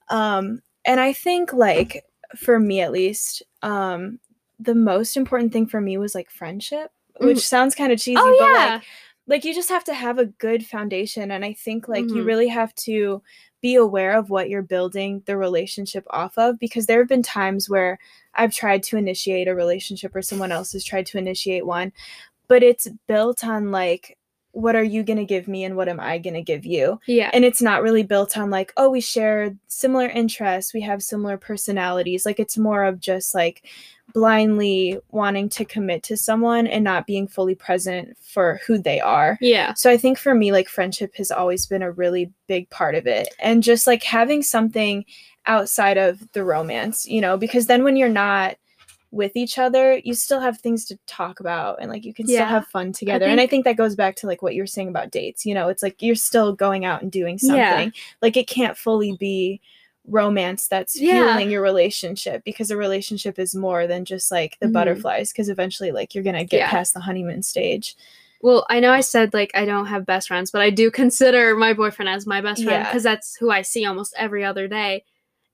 [0.10, 0.62] Um.
[0.86, 2.04] And I think like
[2.36, 4.20] for me at least, um,
[4.60, 7.42] the most important thing for me was like friendship, which Mhm.
[7.42, 8.74] sounds kind of cheesy, oh but yeah.
[8.76, 8.84] like
[9.26, 12.26] like you just have to have a good foundation and i think like you Mhm.
[12.26, 13.22] really have to
[13.62, 17.70] be aware of what you're building the relationship off of because there have been times
[17.70, 17.98] where
[18.34, 21.94] i've tried to initiate a relationship or someone else has tried to initiate one
[22.50, 24.18] but it's built on like
[24.54, 27.00] what are you going to give me and what am i going to give you
[27.08, 27.30] yeah.
[27.34, 31.38] and it's not really built on like oh we share similar interests we have similar
[31.38, 33.68] personalities like it's more of just like
[34.14, 39.40] blindly wanting to commit to someone and not being fully present for who they are
[39.42, 39.74] yeah.
[39.74, 43.08] so i think for me like friendship has always been a really big part of
[43.08, 45.04] it and just like having something
[45.48, 48.56] outside of the romance you know because then when you're not
[49.14, 52.46] with each other, you still have things to talk about and like you can still
[52.46, 53.26] have fun together.
[53.26, 55.46] and I think- think that goes back to like what you were saying about dates.
[55.46, 57.58] You know, it's like you're still going out and doing something.
[57.58, 57.90] Yeah.
[58.24, 59.62] Like it can't fully be
[60.08, 61.14] romance that's Yeah.
[61.28, 64.74] fueling your relationship because a relationship is more than just like the Mhm.
[64.74, 66.70] butterflies because eventually like you're going to get Yeah.
[66.72, 67.96] past the honeymoon stage.
[68.42, 71.56] Well, I know I said like I don't have best friends, but I do consider
[71.56, 72.90] my boyfriend as my best friend Yeah.
[72.90, 75.06] because that's who I see almost every other day.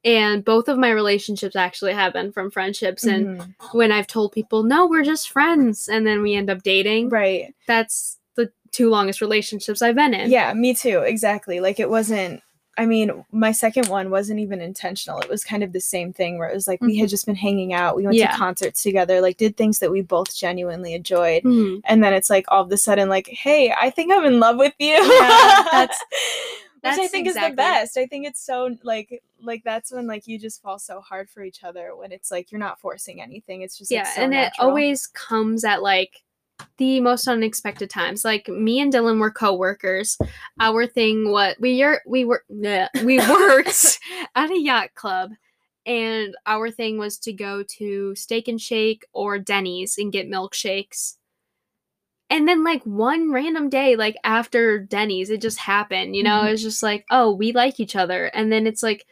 [0.06, 3.04] And both of my relationships actually have been from friendships.
[3.04, 3.54] And Mhm.
[3.74, 7.54] when I've told people, no, we're just friends, and then we end up dating, Right.
[7.68, 10.32] that's the two longest relationships I've been in.
[10.32, 11.00] Yeah, me too.
[11.00, 11.60] Exactly.
[11.60, 12.42] Like it wasn't
[12.78, 15.20] I mean, my second one wasn't even intentional.
[15.20, 17.36] It was kind of the same thing where it was like we had just been
[17.36, 17.98] hanging out.
[17.98, 18.20] We went Mm-hmm.
[18.22, 18.32] Yeah.
[18.32, 21.44] to concerts together, like did things that we both genuinely enjoyed.
[21.44, 21.82] Mhm.
[21.84, 24.56] And then it's like all of a sudden like, "Hey, I think I'm in love
[24.56, 26.00] with you." Yeah, that's-
[26.82, 27.98] Which I that's think is the best.
[27.98, 31.44] I think it's so like like that's when like you just fall so hard for
[31.44, 33.62] each other when it's like you're not forcing anything.
[33.62, 36.22] It's just like, yeah, so and it always comes at like
[36.78, 38.24] the most unexpected times.
[38.24, 40.18] Like me and Dylan were co-workers.
[40.60, 44.00] Our thing what we are we were bleh, we worked
[44.36, 45.32] at a yacht club
[45.86, 51.16] and our thing was to go to Steak and Shake or Denny's and get milkshakes.
[52.30, 56.42] And then like one random day like after Denny's it just happened, you know?
[56.44, 56.54] Mhm.
[56.54, 59.06] It's just like, "Oh, we like each other." And then it's like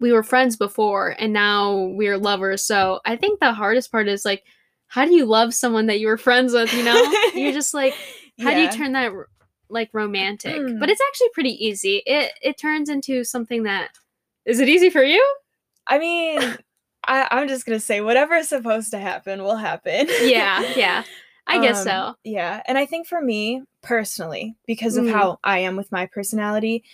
[0.00, 2.62] we were friends before and now we're lovers.
[2.64, 4.42] So I think the hardest part is like,
[4.88, 6.74] how do you love someone that you were friends with?
[6.74, 7.94] You know, you're just like,
[8.40, 9.12] how do you turn that
[9.70, 10.56] like romantic?
[10.56, 10.78] Mm.
[10.78, 12.02] But it's actually pretty easy.
[12.04, 13.90] It it turns into something that
[14.44, 15.24] is it easy for you?
[15.86, 16.40] I mean,
[17.06, 20.08] I, I'm just gonna say whatever is supposed to happen will happen.
[20.22, 21.04] Yeah, yeah.
[21.46, 22.14] I guess Um, so.
[22.24, 22.62] Yeah.
[22.66, 25.12] And I think for me personally, because of Mm.
[25.12, 26.84] how I am with my personality,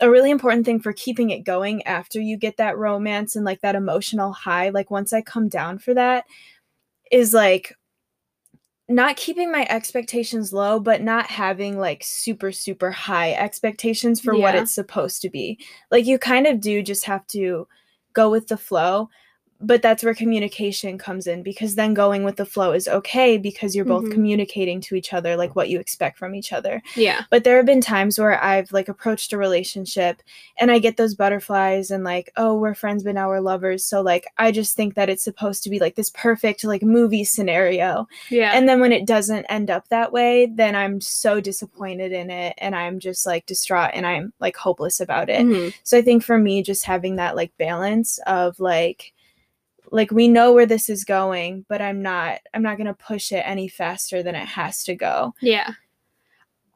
[0.00, 3.60] a really important thing for keeping it going after you get that romance and like
[3.60, 6.24] that emotional high, like once I come down for that,
[7.12, 7.74] is like
[8.88, 14.54] not keeping my expectations low, but not having like super, super high expectations for what
[14.56, 15.58] it's supposed to be.
[15.92, 17.68] Like you kind of do just have to
[18.14, 19.08] go with the flow.
[19.62, 23.76] But that's where communication comes in because then going with the flow is okay because
[23.76, 24.12] you're both Mhm.
[24.12, 26.82] communicating to each other like what you expect from each other.
[26.96, 27.24] Yeah.
[27.30, 30.22] But there have been times where I've like approached a relationship
[30.58, 33.84] and I get those butterflies and like, oh, we're friends, but now we're lovers.
[33.84, 37.24] So like, I just think that it's supposed to be like this perfect like movie
[37.24, 38.08] scenario.
[38.30, 38.52] Yeah.
[38.54, 42.54] And then when it doesn't end up that way, then I'm so disappointed in it
[42.58, 45.42] and I'm just like distraught and I'm like hopeless about it.
[45.42, 45.74] Mhm.
[45.84, 49.12] So I think for me, just having that like balance of like,
[49.90, 53.42] like we know where this is going, but I'm not, I'm not gonna push it
[53.46, 55.34] any faster than it has to go.
[55.40, 55.72] Yeah.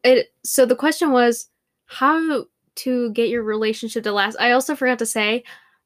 [0.02, 1.48] It so the question was
[1.86, 2.46] how
[2.76, 4.36] to get your relationship to last.
[4.38, 5.44] I also forgot to say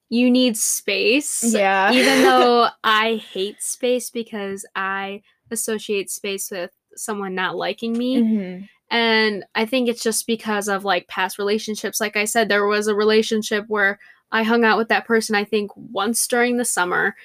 [0.09, 1.45] you need space.
[1.45, 1.93] Yeah.
[1.93, 8.17] Even though I hate space because I associate space with someone not liking me.
[8.17, 8.69] Mhm.
[8.91, 12.01] And I think it's just because of like past relationships.
[12.01, 13.99] Like I said, there was a relationship where
[14.31, 17.17] I hung out with that person, I think, once during the summer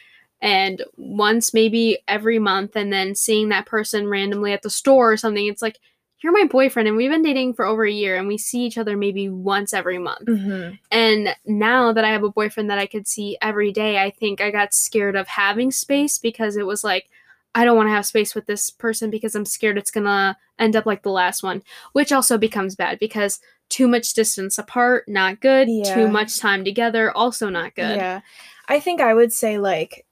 [0.42, 2.76] and once maybe every month.
[2.76, 5.80] And then seeing that person randomly at the store or something, it's like,
[6.22, 8.78] you're my boyfriend and we've been dating for over a year and we see each
[8.78, 10.26] other maybe once every month.
[10.26, 10.80] Mhm.
[10.90, 14.40] And now that I have a boyfriend that I could see every day, I think
[14.40, 17.10] I got scared of having space because it was like,
[17.56, 20.38] I don't want to have space with this person because I'm scared it's going to
[20.58, 21.62] end up like the last one,
[21.92, 23.42] which also becomes bad because
[23.74, 25.68] too much distance apart, not good.
[25.68, 25.96] Yeah.
[25.96, 27.96] Too much time together, also not good.
[27.98, 28.22] Yeah.
[28.68, 30.06] I think I would say like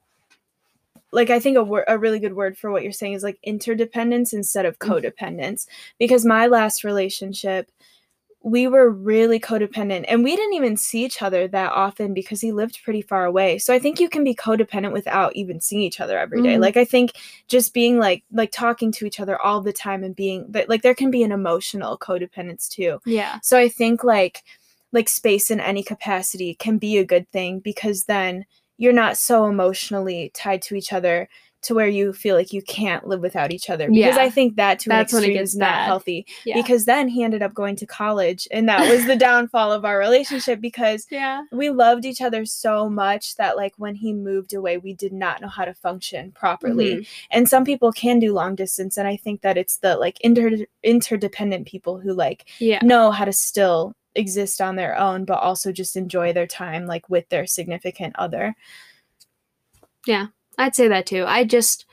[1.12, 3.38] like I think a wor- a really good word for what you're saying is like
[3.44, 4.88] interdependence instead of Mm.
[5.14, 7.70] codependence because my last relationship
[8.44, 12.50] we were really codependent and we didn't even see each other that often because he
[12.50, 13.58] lived pretty far away.
[13.58, 16.56] So I think you can be codependent without even seeing each other every day.
[16.56, 16.60] Mhm.
[16.60, 17.12] Like I think
[17.46, 20.82] just being like like talking to each other all the time and being but like
[20.82, 23.00] there can be an emotional codependence too.
[23.06, 23.38] Yeah.
[23.42, 24.42] So I think like
[24.90, 28.44] like space in any capacity can be a good thing because then
[28.76, 31.28] you're not so emotionally tied to each other
[31.62, 33.88] to where you feel like you can't live without each other.
[33.88, 34.22] Because Yeah.
[34.22, 35.84] I think that to That's an extreme is not bad.
[35.86, 36.26] healthy.
[36.44, 36.56] Yeah.
[36.56, 39.96] Because then he ended up going to college and that was the downfall of our
[39.98, 41.42] relationship because yeah.
[41.52, 45.40] we loved each other so much that like when he moved away we did not
[45.40, 47.06] know how to function properly Mhm.
[47.30, 50.66] and some people can do long distance and i think that it's the like inter-
[50.82, 52.80] interdependent people who like Yeah.
[52.82, 57.08] know how to still exist on their own but also just enjoy their time like
[57.08, 58.54] with their significant other
[60.58, 61.24] I'd say that too.
[61.26, 61.86] I just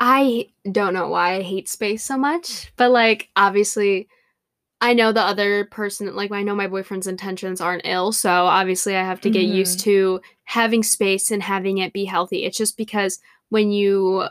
[0.00, 4.08] I don't know why I hate space so much, but like obviously
[4.80, 8.94] I know the other person, like I know my boyfriend's intentions aren't ill, so obviously
[8.94, 9.90] I have to get used Mm-hmm.
[9.90, 12.44] to having space and having it be healthy.
[12.44, 13.18] It's just because
[13.48, 14.28] when you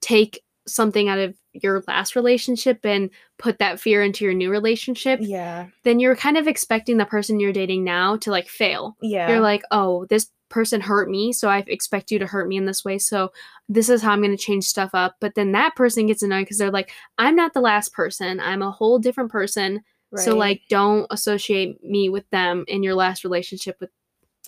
[0.00, 5.18] take something out of your last relationship and put that fear into your new relationship,
[5.20, 5.66] Yeah.
[5.82, 8.96] then you're kind of expecting the person you're dating now to like fail.
[9.02, 9.28] Yeah.
[9.28, 12.66] You're like, oh, this person hurt me, so I expect you to hurt me in
[12.66, 12.98] this way.
[12.98, 13.30] So
[13.68, 15.16] this is how I'm going to change stuff up.
[15.20, 18.40] But then that person gets annoyed because they're like, I'm not the last person.
[18.40, 19.80] I'm a whole different person.
[20.16, 23.90] So like, don't associate me with them in your last relationship with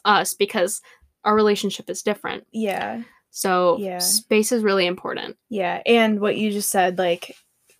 [0.04, 0.82] us because
[1.24, 2.44] our relationship is different.
[2.52, 3.02] yeah.
[3.30, 3.98] So Yeah.
[3.98, 5.36] space is really important.
[5.48, 7.34] Yeah, and what you just said, like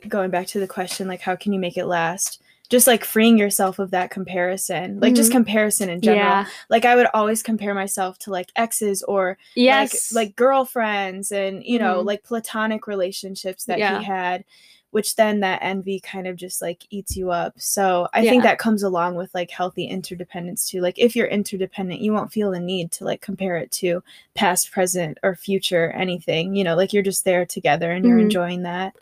[0.08, 2.41] going back to the question, like how can you make it last?
[2.72, 5.35] Just like freeing yourself of that comparison, like just Mhm.
[5.35, 6.24] comparison in general.
[6.24, 6.46] Yeah.
[6.70, 10.11] Like I would always compare myself to like exes or Yes.
[10.11, 12.06] like like girlfriends and you know Mhm.
[12.06, 13.98] like platonic relationships that Yeah.
[13.98, 14.44] he had,
[14.90, 17.52] which then that envy kind of just like eats you up.
[17.61, 20.80] So I think that comes along with like healthy interdependence too.
[20.80, 24.02] Like if you're interdependent, you won't feel the need to like compare it to
[24.35, 26.54] past, present, or future anything.
[26.56, 28.22] You know, like you're just there together and you're Mhm.
[28.22, 28.94] enjoying that.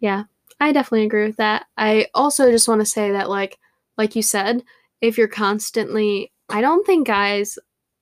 [0.00, 0.24] Yeah,
[0.62, 1.66] I definitely agree with that.
[1.76, 3.58] I also just want to say that, like,
[3.98, 4.62] like you said,
[5.00, 7.58] if you're constantly, I don't think guys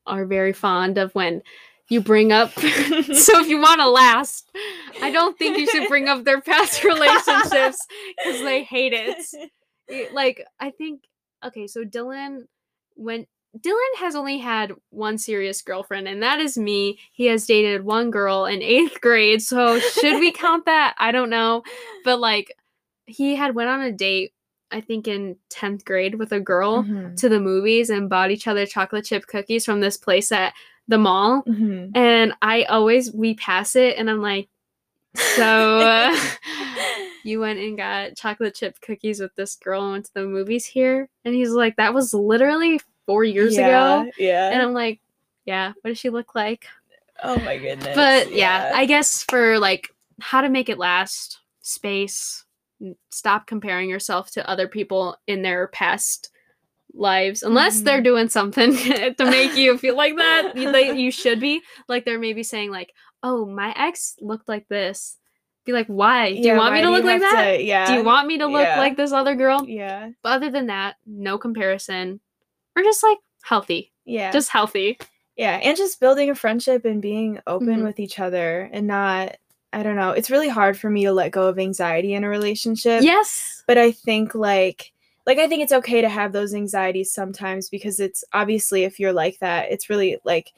[0.07, 1.41] are very fond of when
[1.89, 2.51] you bring up.
[2.53, 4.51] so if you want to last,
[5.01, 7.79] I don't think you should bring up their past relationships
[8.19, 9.17] because they hate it.
[9.89, 11.03] It- Like, I think
[11.45, 12.43] okay, so Dylan,
[12.95, 13.27] when
[13.59, 16.99] Dylan has only had one serious girlfriend, and that is me.
[17.13, 19.43] He has dated one girl in eighth grade.
[19.43, 20.95] So should we count that?
[20.99, 21.63] I don't know
[22.05, 22.55] but like
[23.07, 24.33] he had went on a date
[24.71, 27.17] i think in 10th grade with a girl Mhm.
[27.17, 30.55] to the movies and bought each other chocolate chip cookies from this place at
[30.89, 31.91] the mall Mhm.
[31.97, 34.49] and i always we pass it and i'm like
[35.15, 36.15] so
[37.25, 40.65] you went and got chocolate chip cookies with this girl and went to the movies
[40.65, 43.67] here and he's like that was literally four years yeah,
[44.03, 44.51] ago Yeah.
[44.53, 45.01] and i'm like
[45.45, 46.67] yeah what does she look like
[47.23, 47.95] oh my goodness.
[47.95, 52.45] but yeah, I guess for like how to make it last, space,
[53.11, 56.31] stop comparing yourself to other people in their past
[56.95, 58.05] lives, unless they're Mhm.
[58.05, 58.75] doing something
[59.19, 60.57] to make you feel like that.
[60.57, 64.67] You, they, you should be like they're maybe saying like, "Oh, my ex looked like
[64.69, 65.19] this."
[65.67, 66.33] Be like, "Why?
[66.33, 67.57] Do you want me to look like that?
[67.57, 67.87] to- yeah.
[67.87, 68.79] Do you want me to look Yeah.
[68.79, 70.11] like this other girl?" Yeah.
[70.23, 72.21] But other than that, no comparison.
[72.81, 74.31] We're just like healthy, Yeah.
[74.33, 74.99] just healthy.
[75.37, 77.85] Yeah, and just building a friendship and being open Mhm.
[77.85, 79.37] with each other and not
[79.73, 80.11] I don't know.
[80.11, 83.03] It's really hard for me to let go of anxiety in a relationship.
[83.05, 83.63] Yes.
[83.69, 84.93] But I think like
[85.27, 89.13] like I think it's okay to have those anxieties sometimes because it's obviously if you're
[89.13, 90.53] like that, it's really like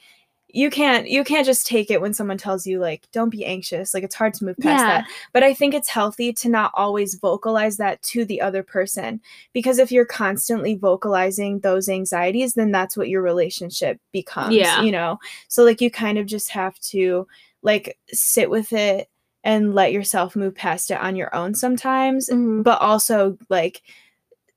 [0.55, 3.93] you can't you can't just take it when someone tells you like don't be anxious.
[3.93, 4.87] Like it's hard to move past Yeah.
[5.01, 5.07] that.
[5.33, 9.19] But I think it's healthy to not always vocalize that to the other person
[9.51, 14.81] because if you're constantly vocalizing those anxieties, then that's what your relationship becomes, Yeah.
[14.83, 15.19] you know.
[15.47, 17.27] So like you kind of just have to
[17.63, 19.09] like sit with it
[19.43, 22.63] and let yourself move past it on your own sometimes, Mhm.
[22.63, 23.81] but also like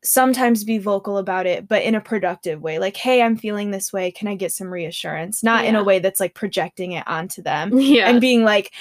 [0.07, 3.93] sometimes be vocal about it but in a productive way like hey i'm feeling this
[3.93, 7.43] way can i get some reassurance not in a way that's like projecting it onto
[7.43, 8.09] them Yeah.
[8.09, 8.73] and being like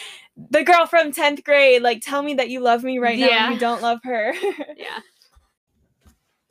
[0.51, 3.45] the girl from 10th grade like tell me that you love me right now Yeah.
[3.45, 4.33] and you don't love her
[4.77, 4.99] Yeah.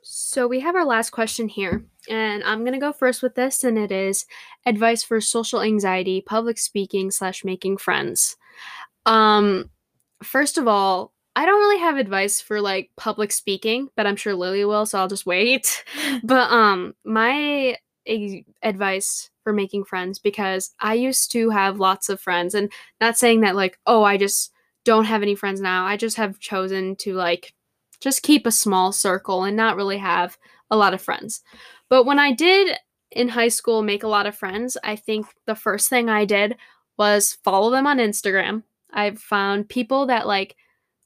[0.01, 3.77] So we have our last question here, and I'm gonna go first with this, and
[3.77, 4.25] it is
[4.65, 8.37] advice for social anxiety, public speaking slash making friends.
[9.05, 9.69] Um,
[10.21, 14.33] first of all, I don't really have advice for like public speaking, but I'm sure
[14.33, 15.83] Lily will, so I'll just wait.
[16.23, 17.75] But um, my
[18.07, 22.71] a- advice for making friends because I used to have lots of friends, and
[23.01, 24.51] not saying that like oh I just
[24.85, 25.85] don't have any friends now.
[25.85, 27.53] I just have chosen to like
[27.99, 30.37] just keep a small circle and not really have
[30.69, 31.41] a lot of friends.
[31.89, 32.77] But when I did
[33.11, 36.55] in high school make a lot of friends, I think the first thing I did
[36.97, 38.63] was follow them on Instagram.
[38.91, 40.55] I found people that like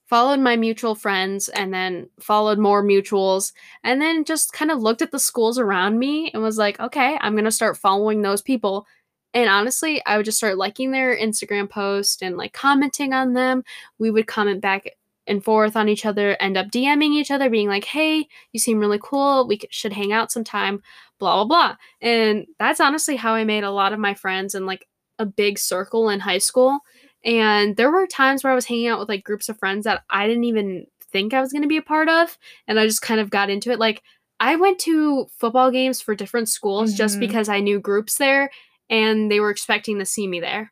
[0.10, 5.04] followed my mutual friends and then followed more mutuals and then just kind of looked
[5.04, 8.42] at the schools around me and was like, okay, I'm going to start following those
[8.42, 8.88] people.
[9.36, 13.64] And honestly, I would just start liking their Instagram posts and like commenting on them.
[14.00, 14.90] We would comment back
[15.28, 18.80] and forth on each other, end up DMing each other, being like, hey, you seem
[18.80, 19.48] really cool.
[19.48, 20.82] We should hang out sometime,
[21.20, 21.76] blah, blah, blah.
[22.02, 24.88] And that's honestly how I made a lot of my friends in like
[25.20, 26.80] a big circle in high school.
[27.24, 30.04] And there were times where I was hanging out with like groups of friends that
[30.10, 32.38] I didn't even think I was going to be a part of.
[32.68, 33.80] And I just kind of got into it.
[33.80, 34.04] Like,
[34.40, 37.20] I went to football games for different schools just Mhm.
[37.22, 38.50] because I knew groups there
[38.90, 40.72] and they were expecting to see me there.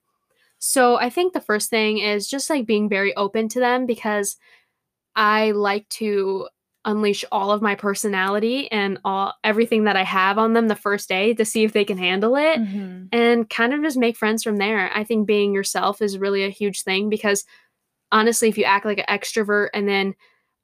[0.60, 4.38] So I think the first thing is just like being very open to them because
[5.16, 6.48] I like to
[6.88, 11.08] unleash all of my personality and all everything that I have on them the first
[11.08, 13.10] day to see if they can handle it Mhm.
[13.12, 14.90] and kind of just make friends from there.
[14.96, 17.46] I think being yourself is really a huge thing because
[18.12, 20.16] honestly, if you act like an extrovert and then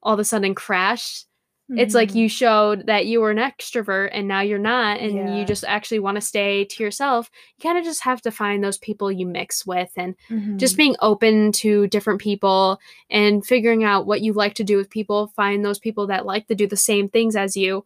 [0.01, 1.25] all of a sudden crash,
[1.69, 2.15] it's like Mhm.
[2.15, 5.35] you showed that you were an extrovert and now you're not and Yeah.
[5.37, 7.31] you just actually want to stay to yourself.
[7.57, 10.15] You kind of just have to find those people you mix with and
[10.57, 10.77] just Mhm.
[10.77, 15.27] being open to different people and figuring out what you like to do with people,
[15.35, 17.85] find those people that like to do the same things as you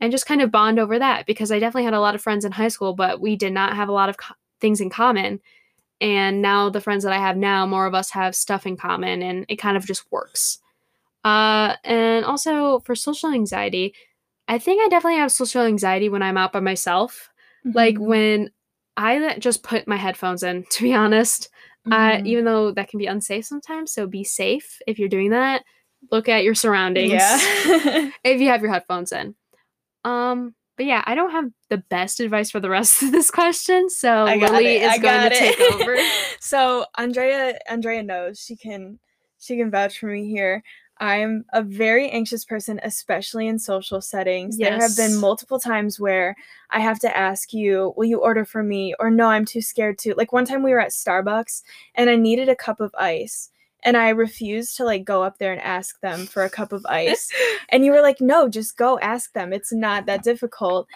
[0.00, 2.44] and just kind of bond over that because I definitely had a lot of friends
[2.44, 5.40] in high school, but we did not have a lot of co- things in common.
[6.00, 9.22] And now the friends that I have now, more of us have stuff in common
[9.22, 10.58] and it kind of just works.
[11.24, 13.94] Uh, and also for social anxiety,
[14.46, 17.30] I think I definitely have social anxiety when I'm out by myself.
[17.64, 18.06] Like Mhm.
[18.06, 18.50] when
[18.96, 21.48] I just put my headphones in, to be honest,
[21.90, 22.26] uh, Mhm.
[22.26, 23.92] even though that can be unsafe sometimes.
[23.92, 25.64] So be safe if you're doing that.
[26.10, 27.38] Look at your surroundings yeah.
[28.24, 29.34] if you have your headphones in.
[30.04, 33.88] Um, but yeah, I don't have the best advice for the rest of this question,
[33.88, 35.96] so Lily it, is I going to take over.
[36.40, 38.98] so Andrea Andrea knows she can
[39.38, 40.62] she can vouch for me here.
[40.98, 44.58] I'm a very anxious person, especially in social settings.
[44.58, 44.70] Yes.
[44.70, 46.36] There have been multiple times where
[46.70, 48.94] I have to ask you, will you order for me?
[48.98, 50.14] Or no, I'm too scared to.
[50.14, 51.62] Like one time we were at Starbucks
[51.96, 53.50] and I needed a cup of ice.
[53.82, 56.86] And I refused to like go up there and ask them for a cup of
[56.88, 57.30] ice.
[57.68, 59.52] and you were like, no, just go ask them.
[59.52, 60.86] It's not that difficult.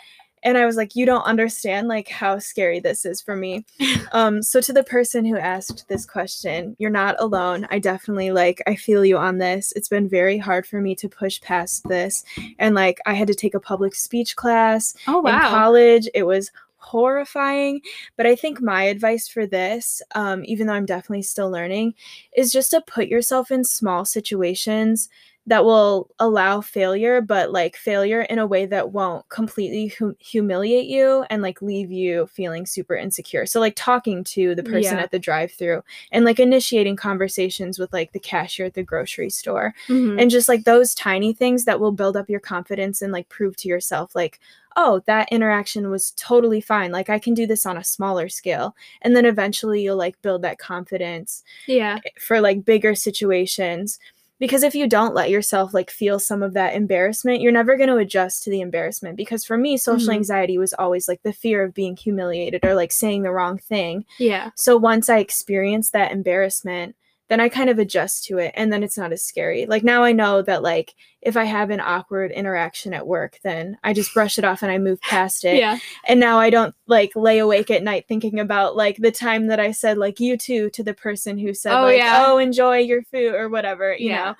[0.43, 3.65] And I was like, you don't understand like how scary this is for me.
[4.13, 7.69] Um, so to the person who asked this question, you're not alone.
[7.71, 9.71] I definitely like I feel you on this.
[9.77, 12.25] It's been very hard for me to push past this.
[12.59, 16.09] And like I had to take a public speech class Oh in college.
[16.15, 17.81] It was horrifying.
[18.17, 21.95] But I think my advice for this, um, even though I'm definitely still learning,
[22.35, 25.09] is just to put yourself in small situations
[25.49, 30.87] that will allow failure, but like failure in a way that won't completely hum- humiliate
[30.87, 33.47] you and like leave you feeling super insecure.
[33.47, 35.03] So, like talking to the person Yeah.
[35.03, 35.83] at the drive through
[36.13, 40.21] and like initiating conversations with like the cashier at the grocery store Mhm.
[40.21, 43.57] and just like those tiny things that will build up your confidence and like prove
[43.57, 44.39] to yourself like
[44.77, 48.77] oh that interaction was totally fine like i can do this on a smaller scale
[49.03, 53.99] and then eventually you'll like build that confidence yeah, for like bigger situations
[54.39, 57.89] because if you don't let yourself like feel some of that embarrassment you're never going
[57.89, 59.17] to adjust to the embarrassment.
[59.17, 60.17] Because for me social Mhm.
[60.17, 64.05] anxiety was always like the fear of being humiliated or like saying the wrong thing.
[64.19, 66.95] Yeah, so once I experienced that embarrassment,
[67.29, 69.67] then I kind of adjust to it and then it's not as scary.
[69.67, 73.77] Like now I know that like if I have an awkward interaction at work, then
[73.85, 75.59] I just brush it off and I move past it.
[75.61, 79.49] yeah, And now I don't like lay awake at night thinking about like the time
[79.49, 82.23] that I said like you too to the person who said Oh, like yeah.
[82.25, 84.35] oh enjoy your food or whatever, you Yeah.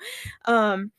[0.47, 0.53] know.
[0.53, 0.91] Um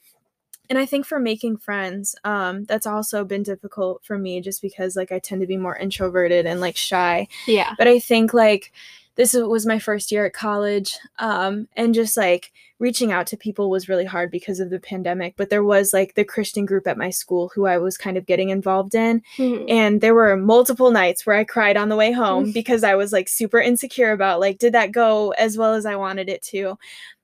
[0.68, 4.94] and I think for making friends, um, that's also been difficult for me just because
[4.94, 8.72] like I tend to be more introverted and like shy yeah, but i think like
[9.16, 13.68] this was my first year at college um, and just like reaching out to people
[13.68, 16.96] was really hard because of the pandemic but there was like the christian group at
[16.96, 19.66] my school who i was kind of getting involved in Mhm.
[19.68, 23.12] and there were multiple nights where i cried on the way home because i was
[23.12, 26.78] like super insecure about like did that go as well as i wanted it to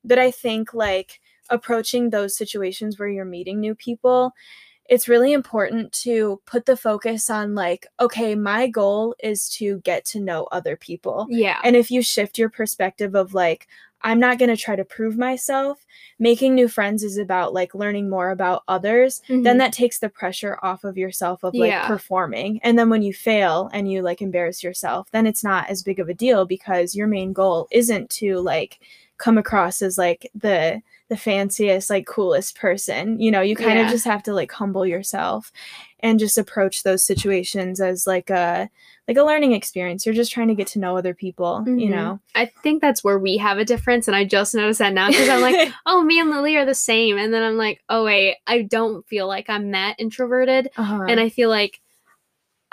[0.04, 4.32] but i think like approaching those situations where you're meeting new people
[4.88, 10.04] it's really important to put the focus on like okay my goal is to get
[10.04, 13.66] to know other people yeah, and if you shift your perspective of like
[14.02, 15.84] i'm not going to try to prove myself
[16.18, 19.58] making new friends is about like learning more about others then Mhm.
[19.58, 21.86] that takes the pressure off of yourself of like Yeah.
[21.86, 25.82] performing and then when you fail and you like embarrass yourself then it's not as
[25.82, 28.78] big of a deal because your main goal isn't to like
[29.18, 33.84] come across as like the the fanciest like coolest person you know you kind Yeah.
[33.84, 35.52] of just have to like humble yourself
[36.00, 38.68] and just approach those situations as like a
[39.06, 41.90] like a learning experience you're just trying to get to know other people you Mhm.
[41.90, 45.08] know I think that's where we have a difference, and I just noticed that now
[45.08, 48.04] because I'm like, oh, me and Lily are the same, and then I'm like, oh
[48.04, 51.06] wait, I don't feel like I'm that introverted, uh-huh.
[51.08, 51.80] and I feel like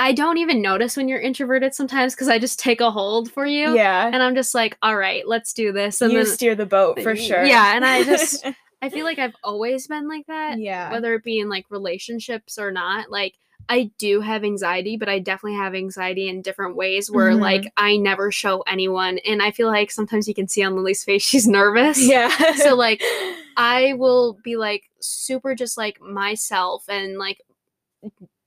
[0.04, 3.45] I don't even notice when you're introverted sometimes because I just take a hold for
[3.45, 6.56] you, yeah and I'm just like, all right, let's do this, and you then steer
[6.56, 8.45] the boat for sure yeah, and I just-
[8.82, 12.58] I feel like I've always been like that, yeah whether it be in like relationships
[12.58, 13.10] or not.
[13.10, 13.36] Like
[13.70, 17.39] I do have anxiety, but I definitely have anxiety in different ways where Mhm.
[17.39, 21.01] like I never show anyone, and I feel like sometimes you can see on Lily's
[21.06, 21.97] face she's nervous.
[22.06, 23.01] yeah So like
[23.56, 27.39] I will be like super just like myself and like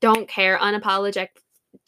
[0.02, 0.58] don't care,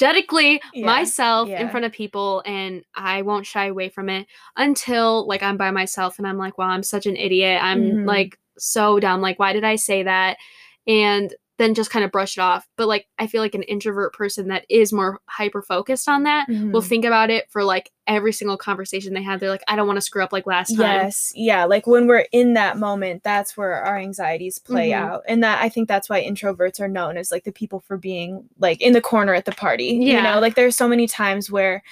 [0.01, 4.27] unapologetically Yeah, myself in front of people and I won't shy away from it
[4.57, 7.63] until like I'm by myself and I'm like, wow, I'm such an idiot.
[7.63, 8.07] I'm Mhm.
[8.07, 9.21] like so dumb.
[9.21, 10.39] Like, why did I say that?
[10.87, 12.67] and then just kind of brush it off.
[12.77, 16.49] But like I feel like an introvert person that is more hyper focused on that
[16.49, 16.87] will Mhm.
[16.87, 19.39] think about it for like every single conversation they have.
[19.41, 20.81] They're like, I don't want to screw up like last time.
[21.05, 21.65] Yes, yeah.
[21.65, 24.95] Like when we're in that moment, that's where our anxieties play Mhm.
[25.01, 27.97] out, and that I think that's why introverts are known as like the people for
[27.99, 29.99] being like in the corner at the party.
[30.01, 30.17] Yeah.
[30.17, 31.83] you know, like there's so many times where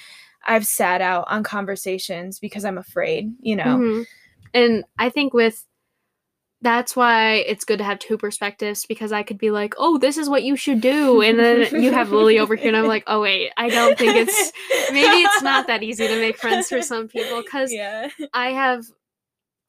[0.47, 3.33] I've sat out on conversations because I'm afraid.
[3.41, 4.05] You know, Mhm.
[4.53, 5.65] And I think with
[6.61, 10.17] that's why it's good to have two perspectives because I could be like, oh, this
[10.17, 11.21] is what you should do.
[11.21, 14.15] And then you have Lily over here, and I'm like, oh, wait, I don't think
[14.15, 14.51] it's
[14.91, 18.09] maybe it's not that easy to make friends for some people because yeah.
[18.33, 18.85] I have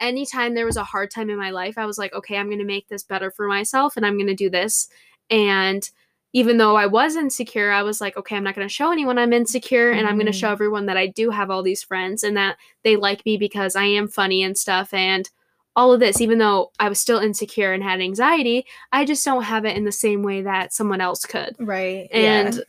[0.01, 2.59] anytime there was a hard time in my life, I was like, okay, I'm going
[2.59, 4.89] to make this better for myself and I'm going to do this.
[5.31, 5.89] And
[6.33, 9.19] even though I was insecure, I was like, okay, I'm not going to show anyone
[9.19, 10.53] I'm insecure and I'm going to show mm-hmm.
[10.53, 13.85] everyone that I do have all these friends and that they like me because I
[13.85, 15.29] am funny and stuff and
[15.79, 19.45] all of this even though I was still insecure and had anxiety, I just don't
[19.45, 21.55] have it in the same way that someone else could.
[21.61, 22.09] Right.
[22.13, 22.61] And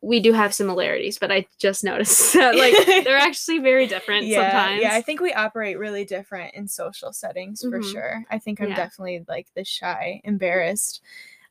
[0.00, 4.50] we do have similarities, but I just noticed that like they're actually very different yeah,
[4.50, 4.80] sometimes.
[4.82, 7.92] Yeah, I think we operate really different in social settings for Mhm.
[7.92, 8.24] sure.
[8.30, 8.76] I think I'm Yeah.
[8.76, 11.02] definitely like the shy, embarrassed.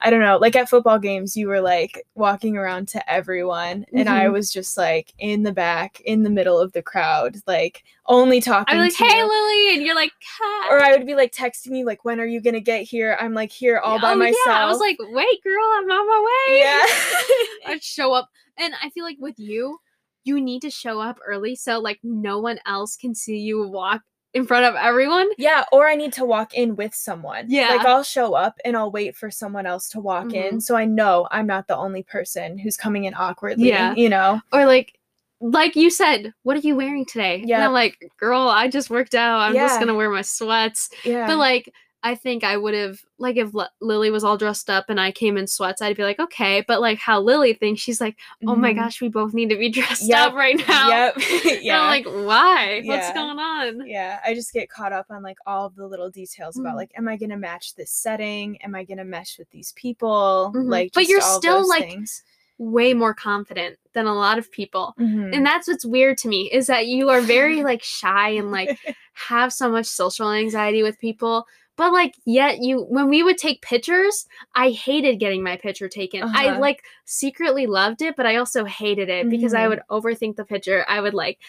[0.03, 0.37] I don't know.
[0.37, 4.33] Like at football games, you were like walking around to everyone, and I Mhm.
[4.33, 8.75] was just like in the back, in the middle of the crowd, like only talking.
[8.75, 9.25] I'm like, hey, you.
[9.27, 10.69] Lily, and you're like, hi.
[10.69, 13.17] Or I would be like texting you, like, when are you gonna get here?
[13.19, 14.37] I'm like here all by oh, myself.
[14.45, 14.65] Yeah.
[14.65, 16.59] I was like, wait, girl, I'm on my way.
[16.59, 17.71] yeah.
[17.73, 18.29] I'd show up.
[18.57, 19.79] And I feel like with you,
[20.25, 24.01] you need to show up early so like no one else can see you walk
[24.33, 25.29] in front of everyone.
[25.37, 27.45] Yeah, or I need to walk in with someone.
[27.49, 27.69] Yeah.
[27.69, 30.61] Like I'll show up and I'll wait for someone else to walk in Mhm.
[30.61, 33.69] so I know I'm not the only person who's coming in awkwardly.
[33.69, 33.93] Yeah.
[33.95, 34.41] You know?
[34.51, 34.97] Or like
[35.45, 37.41] like you said, what are you wearing today?
[37.41, 37.65] And Yeah.
[37.65, 39.39] I'm like, girl, I just worked out.
[39.39, 40.89] I'm just gonna wear my sweats.
[41.03, 41.27] Yeah.
[41.27, 41.69] But like
[42.05, 45.11] I think I would have like if L- Lily was all dressed up and I
[45.13, 46.63] came in sweats, I'd be like, okay.
[46.67, 48.75] But like how Lily thinks, she's like, oh my Mhm.
[48.75, 50.27] gosh, we both need to be dressed Yep.
[50.29, 50.89] up right now.
[50.89, 51.15] Yep.
[51.45, 51.79] And yeah.
[51.81, 52.81] I'm like, why?
[52.83, 53.87] What's going on?
[53.87, 56.77] yeah, I just get caught up on like all the little details about Mhm.
[56.77, 58.61] like, am I gonna match this setting?
[58.61, 60.51] Am I gonna mesh with these people?
[60.53, 60.69] Mhm.
[60.69, 62.23] Like, But you're still, like, things.
[62.59, 64.93] Way more confident than a lot of people.
[64.99, 65.35] Mhm.
[65.35, 68.77] And that's what's weird to me is that you are very like shy and like
[69.13, 71.47] have so much social anxiety with people.
[71.75, 76.23] But like yet you when we would take pictures, I hated getting my picture taken.
[76.23, 76.59] I Uh-huh.
[76.59, 80.85] like secretly loved it, but I also hated it because I would overthink the picture.
[80.87, 81.39] I would like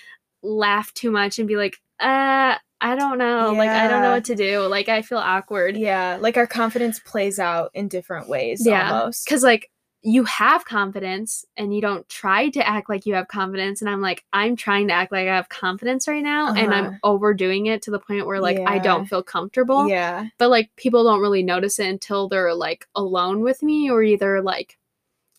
[0.43, 3.55] laugh too much and be like, uh, I don't know.
[3.57, 4.61] Like I don't know what to do.
[4.67, 5.77] Like I feel awkward.
[5.77, 9.27] yeah, like our confidence plays out in different ways Yeah, almost.
[9.29, 9.71] Cause like
[10.07, 13.81] you have confidence and you don't try to act like you have confidence.
[13.81, 16.49] And I'm like, I'm trying to act like I have confidence right now.
[16.49, 16.89] And Uh-huh.
[16.91, 19.89] I'm overdoing it to the point where like I don't feel comfortable.
[19.89, 20.27] Yeah.
[20.37, 24.43] But like people don't really notice it until they're like alone with me or either
[24.43, 24.77] like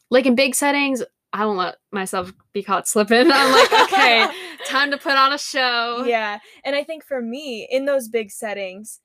[0.10, 3.30] like in big settings, I won't let myself be caught slipping.
[3.32, 4.28] I'm like, okay,
[4.68, 6.06] time to put on a show.
[6.08, 6.40] Yeah.
[6.64, 9.00] And I think for me, in those big settings,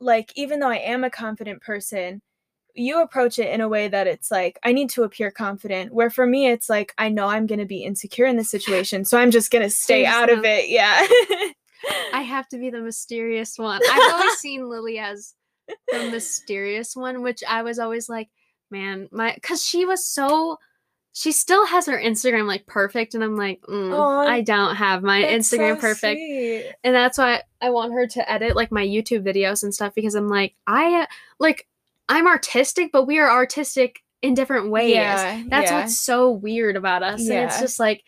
[0.00, 2.22] like even though I am a confident person,
[2.76, 5.92] you approach it in a way that it's like I need to appear confident.
[5.92, 9.04] Where for me, it's like I know I'm going to be insecure in this situation,
[9.04, 10.68] so I'm just going to stay out of it.
[10.68, 11.06] Yeah.
[12.12, 13.80] I have to be the mysterious one.
[13.90, 15.34] I've always seen Lily as
[15.90, 18.28] the mysterious one, which I was always like,
[18.70, 20.58] man, my because she was so
[21.12, 25.22] she still has her Instagram like perfect, and I'm like, mm, I don't have my
[25.22, 26.72] Instagram so perfect, sweet.
[26.84, 30.14] and that's why I want her to edit like my YouTube videos and stuff because
[30.14, 31.06] I'm like, I
[31.38, 31.66] like
[32.08, 34.94] I'm artistic, but we are artistic in different ways.
[34.94, 35.80] Yeah, That's yeah.
[35.80, 37.20] what's so weird about us.
[37.28, 38.02] And it's just like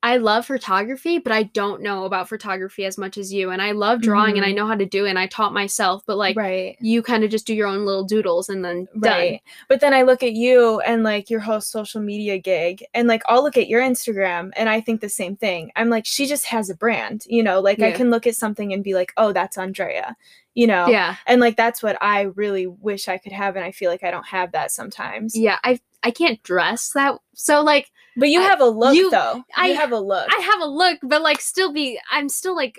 [0.00, 3.50] I love photography, but I don't know about photography as much as you.
[3.50, 4.54] And I love drawing and I Mhm.
[4.54, 6.76] know how to do it and I taught myself, but like right.
[6.80, 9.42] you kind of just do your own little doodles and then Right.
[9.68, 13.22] But then I look at you and like your whole social media gig and like
[13.26, 15.72] I'll look at your Instagram and I think the same thing.
[15.74, 18.72] I'm like, she just has a brand, you know, like I can look at something
[18.72, 20.16] and be like, oh, that's Andrea,
[20.54, 20.86] you know?
[20.86, 21.16] Yeah.
[21.26, 23.56] And like that's what I really wish I could have.
[23.56, 25.36] And I feel like I don't have that sometimes.
[25.36, 25.58] Yeah.
[25.64, 29.44] I I can't dress that so like But you I- have a look you- though.
[29.56, 30.28] I- you have a look.
[30.36, 32.78] I have a look, but like still be I'm still like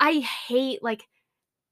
[0.00, 1.04] I hate like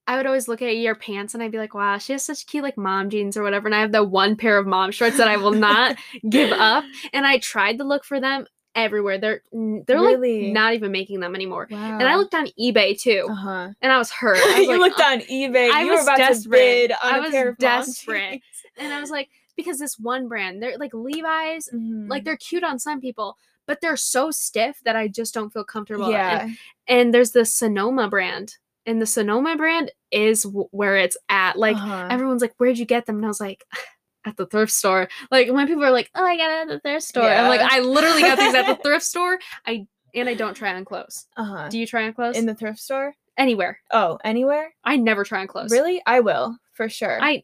[0.07, 2.47] I would always look at your pants and I'd be like, wow, she has such
[2.47, 3.67] cute like mom jeans or whatever.
[3.69, 5.97] And I have the one pair of mom shorts that I will not
[6.29, 6.85] give up.
[7.15, 9.17] And I tried to look for them everywhere.
[9.19, 10.45] They're they're Really?
[10.45, 11.69] like not even making them anymore.
[11.71, 11.99] wow.
[11.99, 13.69] And I looked on eBay too, Uh huh.
[13.81, 14.37] and I was hurt.
[14.37, 15.71] I was you like, looked "Oh." on eBay.
[15.71, 16.59] I you was were about desperate.
[16.59, 18.43] to bid on I a was pair of desperate.
[18.77, 22.09] and I was like, because this one brand, they're like Levi's, Mhm.
[22.09, 23.37] like they're cute on some people,
[23.67, 26.11] but they're so stiff that I just don't feel comfortable.
[26.11, 26.49] yeah.
[26.87, 28.57] And there's the Sonoma brand.
[28.87, 31.57] and the Sonoma brand is w- where it's at.
[31.59, 32.09] Like Uh-huh.
[32.11, 33.65] everyone's like, "Where'd you get them?" And I was like,
[34.27, 36.81] "At the thrift store." Like when people are like, "Oh, I got it at the
[36.81, 40.35] thrift store," I'm like, "I literally got these at the thrift store." I and I
[40.35, 41.27] don't try on clothes.
[41.39, 41.69] uh-huh.
[41.71, 42.37] Do you try on clothes?
[42.37, 43.15] in the thrift store?
[43.39, 43.81] Anywhere.
[43.91, 44.75] Oh, anywhere?
[44.85, 45.73] I never try on clothes.
[45.73, 46.03] Really?
[46.07, 47.19] I will for sure.
[47.23, 47.43] I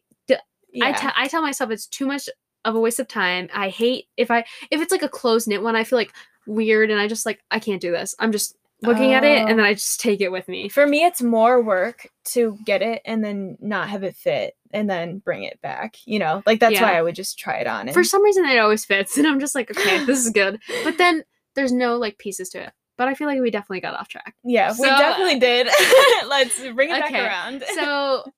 [0.71, 0.85] yeah.
[0.85, 2.29] I, te- I tell myself it's too much
[2.65, 3.49] of a waste of time.
[3.53, 6.13] I hate if I if it's like a close knit one, I feel like
[6.47, 8.15] weird and I just like I can't do this.
[8.19, 9.47] I'm just looking at it Oh.
[9.47, 9.69] and then oh.
[9.69, 10.69] I just take it with me.
[10.69, 14.89] For me, it's more work to get it and then not have it fit and
[14.89, 15.97] then bring it back.
[16.05, 17.87] You know, like that's why I would just try it on.
[17.87, 20.59] And, For some reason it always fits and I'm just like, okay, this is good.
[20.83, 21.23] But then
[21.55, 22.73] there's no like pieces to it.
[23.01, 24.35] But I feel like we definitely got off track.
[24.43, 25.67] yeah, we definitely did.
[26.27, 27.63] Let's bring it back around.
[27.73, 28.31] So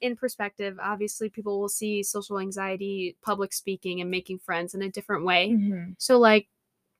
[0.00, 4.88] in perspective, obviously people will see social anxiety, public speaking, and making friends in a
[4.88, 5.50] different way.
[5.50, 5.96] Mhm.
[5.98, 6.46] So, like,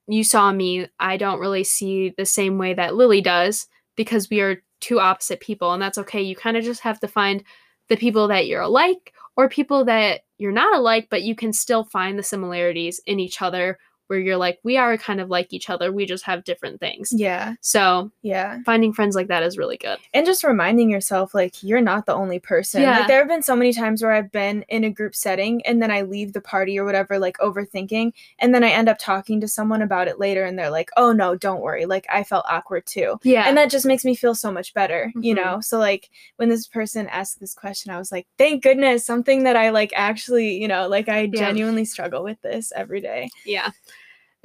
[0.08, 4.40] you saw me, I don't really see the same way that Lily does because we
[4.40, 6.22] are two opposite people, and that's okay.
[6.22, 7.44] You kind of just have to find
[7.88, 11.84] the people that you're alike or people that you're not alike, but you can still
[11.84, 13.78] find the similarities in each other
[14.08, 17.12] where you're like, we are kind of like each other, we just have different things.
[17.12, 18.58] yeah, So, yeah.
[18.64, 19.98] finding friends like that is really good.
[20.14, 22.98] and just reminding yourself like you're not the only person Yeah.
[23.00, 25.82] like there have been so many times where i've been in a group setting and
[25.82, 29.40] then i leave the party or whatever like overthinking and then i end up talking
[29.40, 32.44] to someone about it later and they're like oh no don't worry like i felt
[32.48, 33.44] awkward too Yeah.
[33.48, 35.36] and that just makes me feel so much better you Mhm.
[35.44, 39.44] know so like when this person asked this question i was like thank goodness something
[39.44, 41.28] that i like actually you know like i Yeah.
[41.46, 43.70] genuinely struggle with this every day Yeah.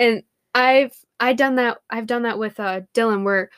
[0.02, 0.24] And
[0.56, 3.52] I've I done that I've done that with uh Dylan where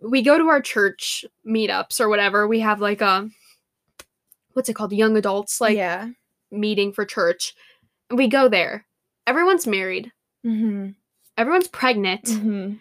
[0.00, 2.46] we go to our church meetups or whatever.
[2.48, 3.30] We have like a
[4.52, 4.92] what's it called?
[4.92, 6.08] Young adults like yeah
[6.50, 7.54] meeting for church.
[8.10, 8.86] And we go there.
[9.26, 10.10] Everyone's married.
[10.44, 10.90] mm-hmm.
[11.36, 12.74] Everyone's pregnant Mm-hmm.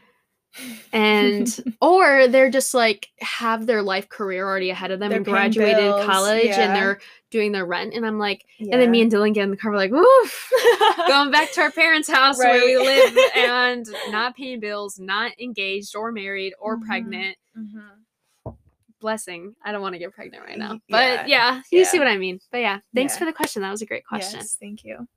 [0.94, 5.26] And or they're just like have their life career already ahead of them They're and
[5.26, 6.62] graduated bills, college yeah.
[6.62, 9.52] and they're doing their rent and I'm like and then me and Dylan get in
[9.52, 10.50] the car we're like woof
[11.08, 15.96] going back to our parents' house where we live and not paying bills, not engaged
[15.96, 16.86] or married or Mhm.
[16.86, 17.38] pregnant.
[17.58, 18.56] Mhm.
[19.00, 19.54] Blessing.
[19.64, 20.80] I don't want to get pregnant right now.
[20.90, 21.58] But yeah.
[21.58, 22.40] yeah, you see what I mean.
[22.52, 23.20] But yeah, thanks Yeah.
[23.20, 23.62] for the question.
[23.62, 24.40] That was a great question.
[24.40, 25.08] Yes, thank you.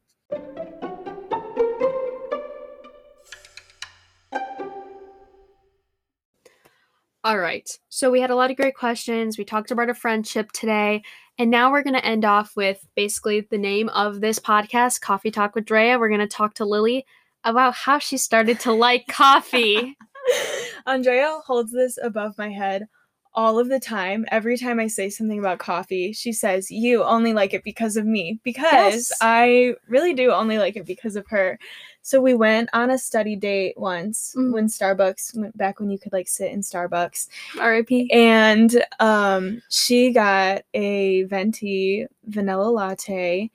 [7.23, 7.69] All right.
[7.91, 9.37] So we had a lot of great questions.
[9.37, 11.03] We talked about a friendship today.
[11.39, 15.31] And now we're going to end off with basically the name of this podcast, Coffee
[15.31, 15.99] Talk with Drea.
[15.99, 17.05] We're going to talk to Lily
[17.45, 19.97] about how she started to like coffee.
[20.87, 22.87] Andrea holds this above my head
[23.35, 24.25] all of the time.
[24.31, 28.05] Every time I say something about coffee, she says, You only like it because of
[28.07, 28.41] me.
[28.43, 29.13] Because Yes.
[29.21, 31.59] I really do only like it because of her.
[32.03, 34.53] So we went on a study date once Mhm.
[34.53, 37.29] when Starbucks went back when you could like sit in Starbucks.
[37.61, 38.11] R.I.P.
[38.11, 43.51] And um she got a venti vanilla latte.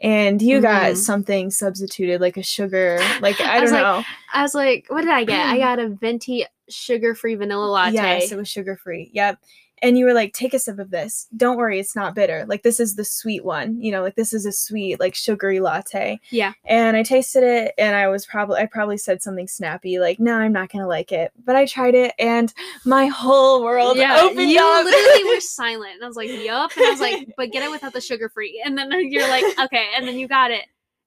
[0.00, 0.96] And you got Mhm.
[0.96, 4.04] something substituted, like a sugar, like I I don't like, know.
[4.32, 5.44] I was like, what did I get?
[5.46, 7.94] I got a venti sugar-free vanilla latte.
[7.94, 9.10] Yes, it was sugar free.
[9.12, 9.38] Yep.
[9.82, 11.28] And you were like, take a sip of this.
[11.36, 12.44] Don't worry, it's not bitter.
[12.48, 13.80] Like this is the sweet one.
[13.80, 16.18] You know, like this is a sweet, like sugary latte.
[16.30, 16.52] Yeah.
[16.64, 20.34] And I tasted it and I was probably I probably said something snappy, like, no,
[20.34, 21.32] I'm not gonna like it.
[21.44, 22.52] But I tried it and
[22.84, 24.84] my whole world yeah, opened you up.
[24.84, 25.94] literally were silent.
[25.94, 26.72] And I was like, yup.
[26.76, 28.60] And I was like, but get it without the sugar free.
[28.64, 29.90] And then you're like, okay.
[29.96, 30.64] And then you got it.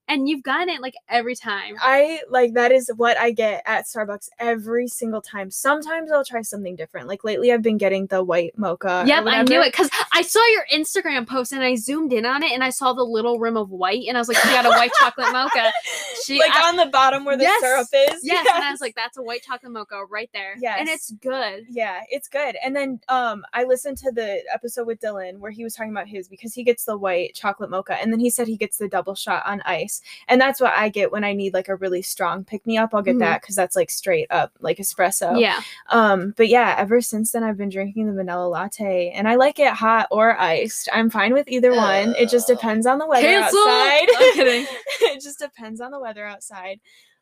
[0.08, 1.76] And you've gotten it like every time.
[1.80, 5.50] I like that is what I get at Starbucks every single time.
[5.50, 7.08] Sometimes I'll try something different.
[7.08, 9.06] Like lately I've been getting the white mocha.
[9.08, 12.44] Yep, I knew it because I saw your Instagram post and I zoomed in on
[12.44, 14.66] it and I saw the little rim of white and I was like, she got
[14.66, 15.72] a white chocolate mocha.
[16.26, 18.20] She, like I- on the bottom where the Yes, syrup is.
[18.24, 20.54] yes, and I was like, that's a white chocolate mocha right there.
[20.60, 20.78] Yes.
[20.80, 21.66] And it's good.
[21.68, 22.56] Yeah, it's good.
[22.64, 26.08] And then um I listened to the episode with Dylan where he was talking about
[26.08, 28.88] his because he gets the white chocolate mocha and then he said he gets the
[28.88, 30.01] double shot on ice.
[30.28, 32.94] And that's what I get when I need like a really strong pick me up.
[32.94, 33.20] I'll get Mhm.
[33.20, 35.40] that cuz that's like straight up like espresso.
[35.40, 39.36] Yeah, Um but yeah, ever since then I've been drinking the vanilla latte and I
[39.36, 40.90] like it hot or iced.
[40.94, 42.16] I'm fine with either one.
[42.18, 43.60] It just depends on the weather Cancel!
[43.60, 44.08] outside.
[44.18, 44.68] I'm kidding.
[45.02, 46.80] it just depends on the weather outside.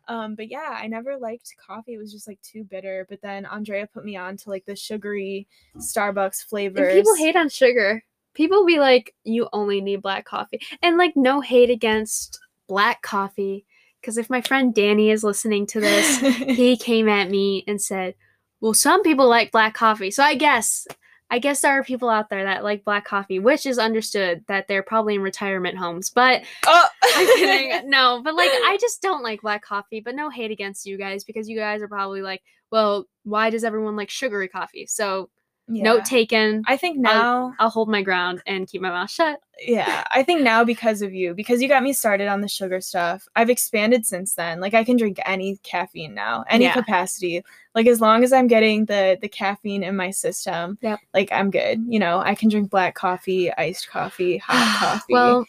[0.07, 1.93] Um, but yeah, I never liked coffee.
[1.93, 3.05] It was just like too bitter.
[3.07, 6.79] But then Andrea put me on to like the sugary Starbucks flavors.
[6.95, 8.03] And people hate on sugar.
[8.33, 10.61] People be like, you only need black coffee.
[10.81, 13.65] And like, no hate against black coffee.
[13.99, 18.15] Because if my friend Danny is listening to this, he came at me and said,
[18.61, 20.87] "Well, some people like black coffee." So I guess
[21.31, 24.67] I guess there are people out there that like black coffee, which is understood that
[24.67, 26.09] they're probably in retirement homes.
[26.09, 27.69] But oh, I'm kidding.
[27.89, 31.23] No, but like I just don't like black coffee, but no hate against you guys
[31.23, 32.41] because you guys are probably like,
[32.71, 35.29] "Well, why does everyone like sugary coffee?" So
[35.71, 35.83] Yeah.
[35.83, 36.63] Note taken.
[36.67, 39.39] I think now, I'll hold my ground and keep my mouth shut.
[39.61, 42.81] yeah, I think now because of you, because you got me started on the sugar
[42.81, 44.59] stuff, I've expanded since then.
[44.61, 46.73] Like I can drink any caffeine now, any Yeah.
[46.73, 47.43] capacity.
[47.75, 50.99] Like as long as I'm getting the the caffeine in my system, Yep.
[51.13, 51.83] like I'm good.
[51.87, 55.13] You know, I can drink black coffee, iced coffee, hot coffee.
[55.13, 55.45] Well,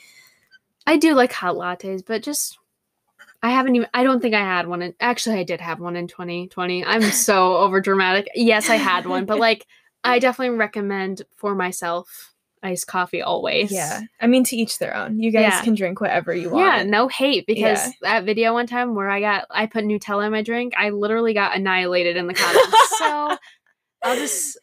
[0.87, 2.59] I do like hot lattes, but just
[3.43, 5.97] I haven't even I don't think I had one in actually I did have one
[5.97, 6.85] in 2020.
[6.85, 8.29] I'm so over dramatic.
[8.35, 9.67] Yes, I had one, but like
[10.05, 12.33] I definitely recommend for myself
[12.63, 13.73] iced coffee always.
[13.73, 14.03] yeah.
[14.21, 15.19] I mean, to each their own.
[15.19, 15.63] You guys Yeah.
[15.63, 16.65] can drink whatever you want.
[16.67, 17.93] Yeah, no hate because Yeah.
[18.03, 21.33] that video one time where I got I put Nutella in my drink, I literally
[21.33, 22.77] got annihilated in the comments.
[22.99, 23.37] so
[24.03, 24.59] I'll just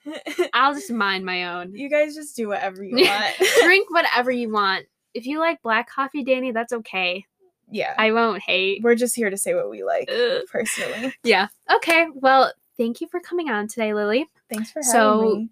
[0.54, 1.74] I'll just mind my own.
[1.76, 3.36] you guys just do whatever you want.
[3.64, 4.86] Drink whatever you want.
[5.16, 7.26] If you like black coffee, Danny, that's okay.
[7.72, 7.96] yeah.
[7.98, 8.84] I won't hate.
[8.84, 10.42] We're just here to say what we like Ugh.
[10.52, 11.16] personally.
[11.24, 11.48] Yeah.
[11.74, 12.06] Okay.
[12.14, 14.28] Well, thank you for coming on today, Lily.
[14.50, 15.46] Thanks for having So- me.
[15.46, 15.50] So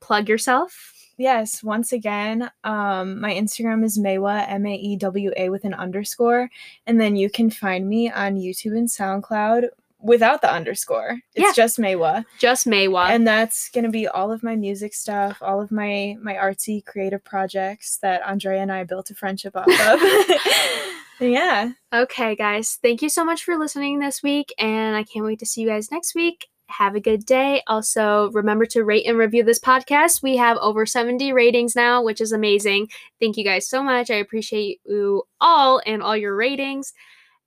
[0.00, 0.92] plug yourself.
[1.18, 5.72] Yes, once again, um, my Instagram is Maewa, M A E W A with an
[5.72, 6.50] underscore.
[6.86, 9.68] And then you can find me on YouTube and SoundCloud
[9.98, 11.18] without the underscore.
[11.34, 11.52] It's Yeah.
[11.56, 12.26] just Maewa.
[12.38, 13.08] Just Maewa.
[13.08, 17.24] And that's gonna be all of my music stuff, all of my my artsy creative
[17.24, 20.00] projects that Andrea and I built a friendship off of.
[21.18, 21.70] Yeah.
[21.94, 22.78] okay, guys.
[22.82, 25.68] Thank you so much for listening this week, and I can't wait to see you
[25.68, 26.48] guys next week.
[26.68, 27.62] Have a good day.
[27.68, 30.22] Also, remember to rate and review this podcast.
[30.22, 32.88] We have over 70 ratings now, which is amazing.
[33.20, 34.10] Thank you guys so much.
[34.10, 36.92] I appreciate you all and all your ratings.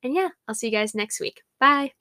[0.03, 1.41] And yeah, I'll see you guys next week.
[1.59, 1.98] Bye.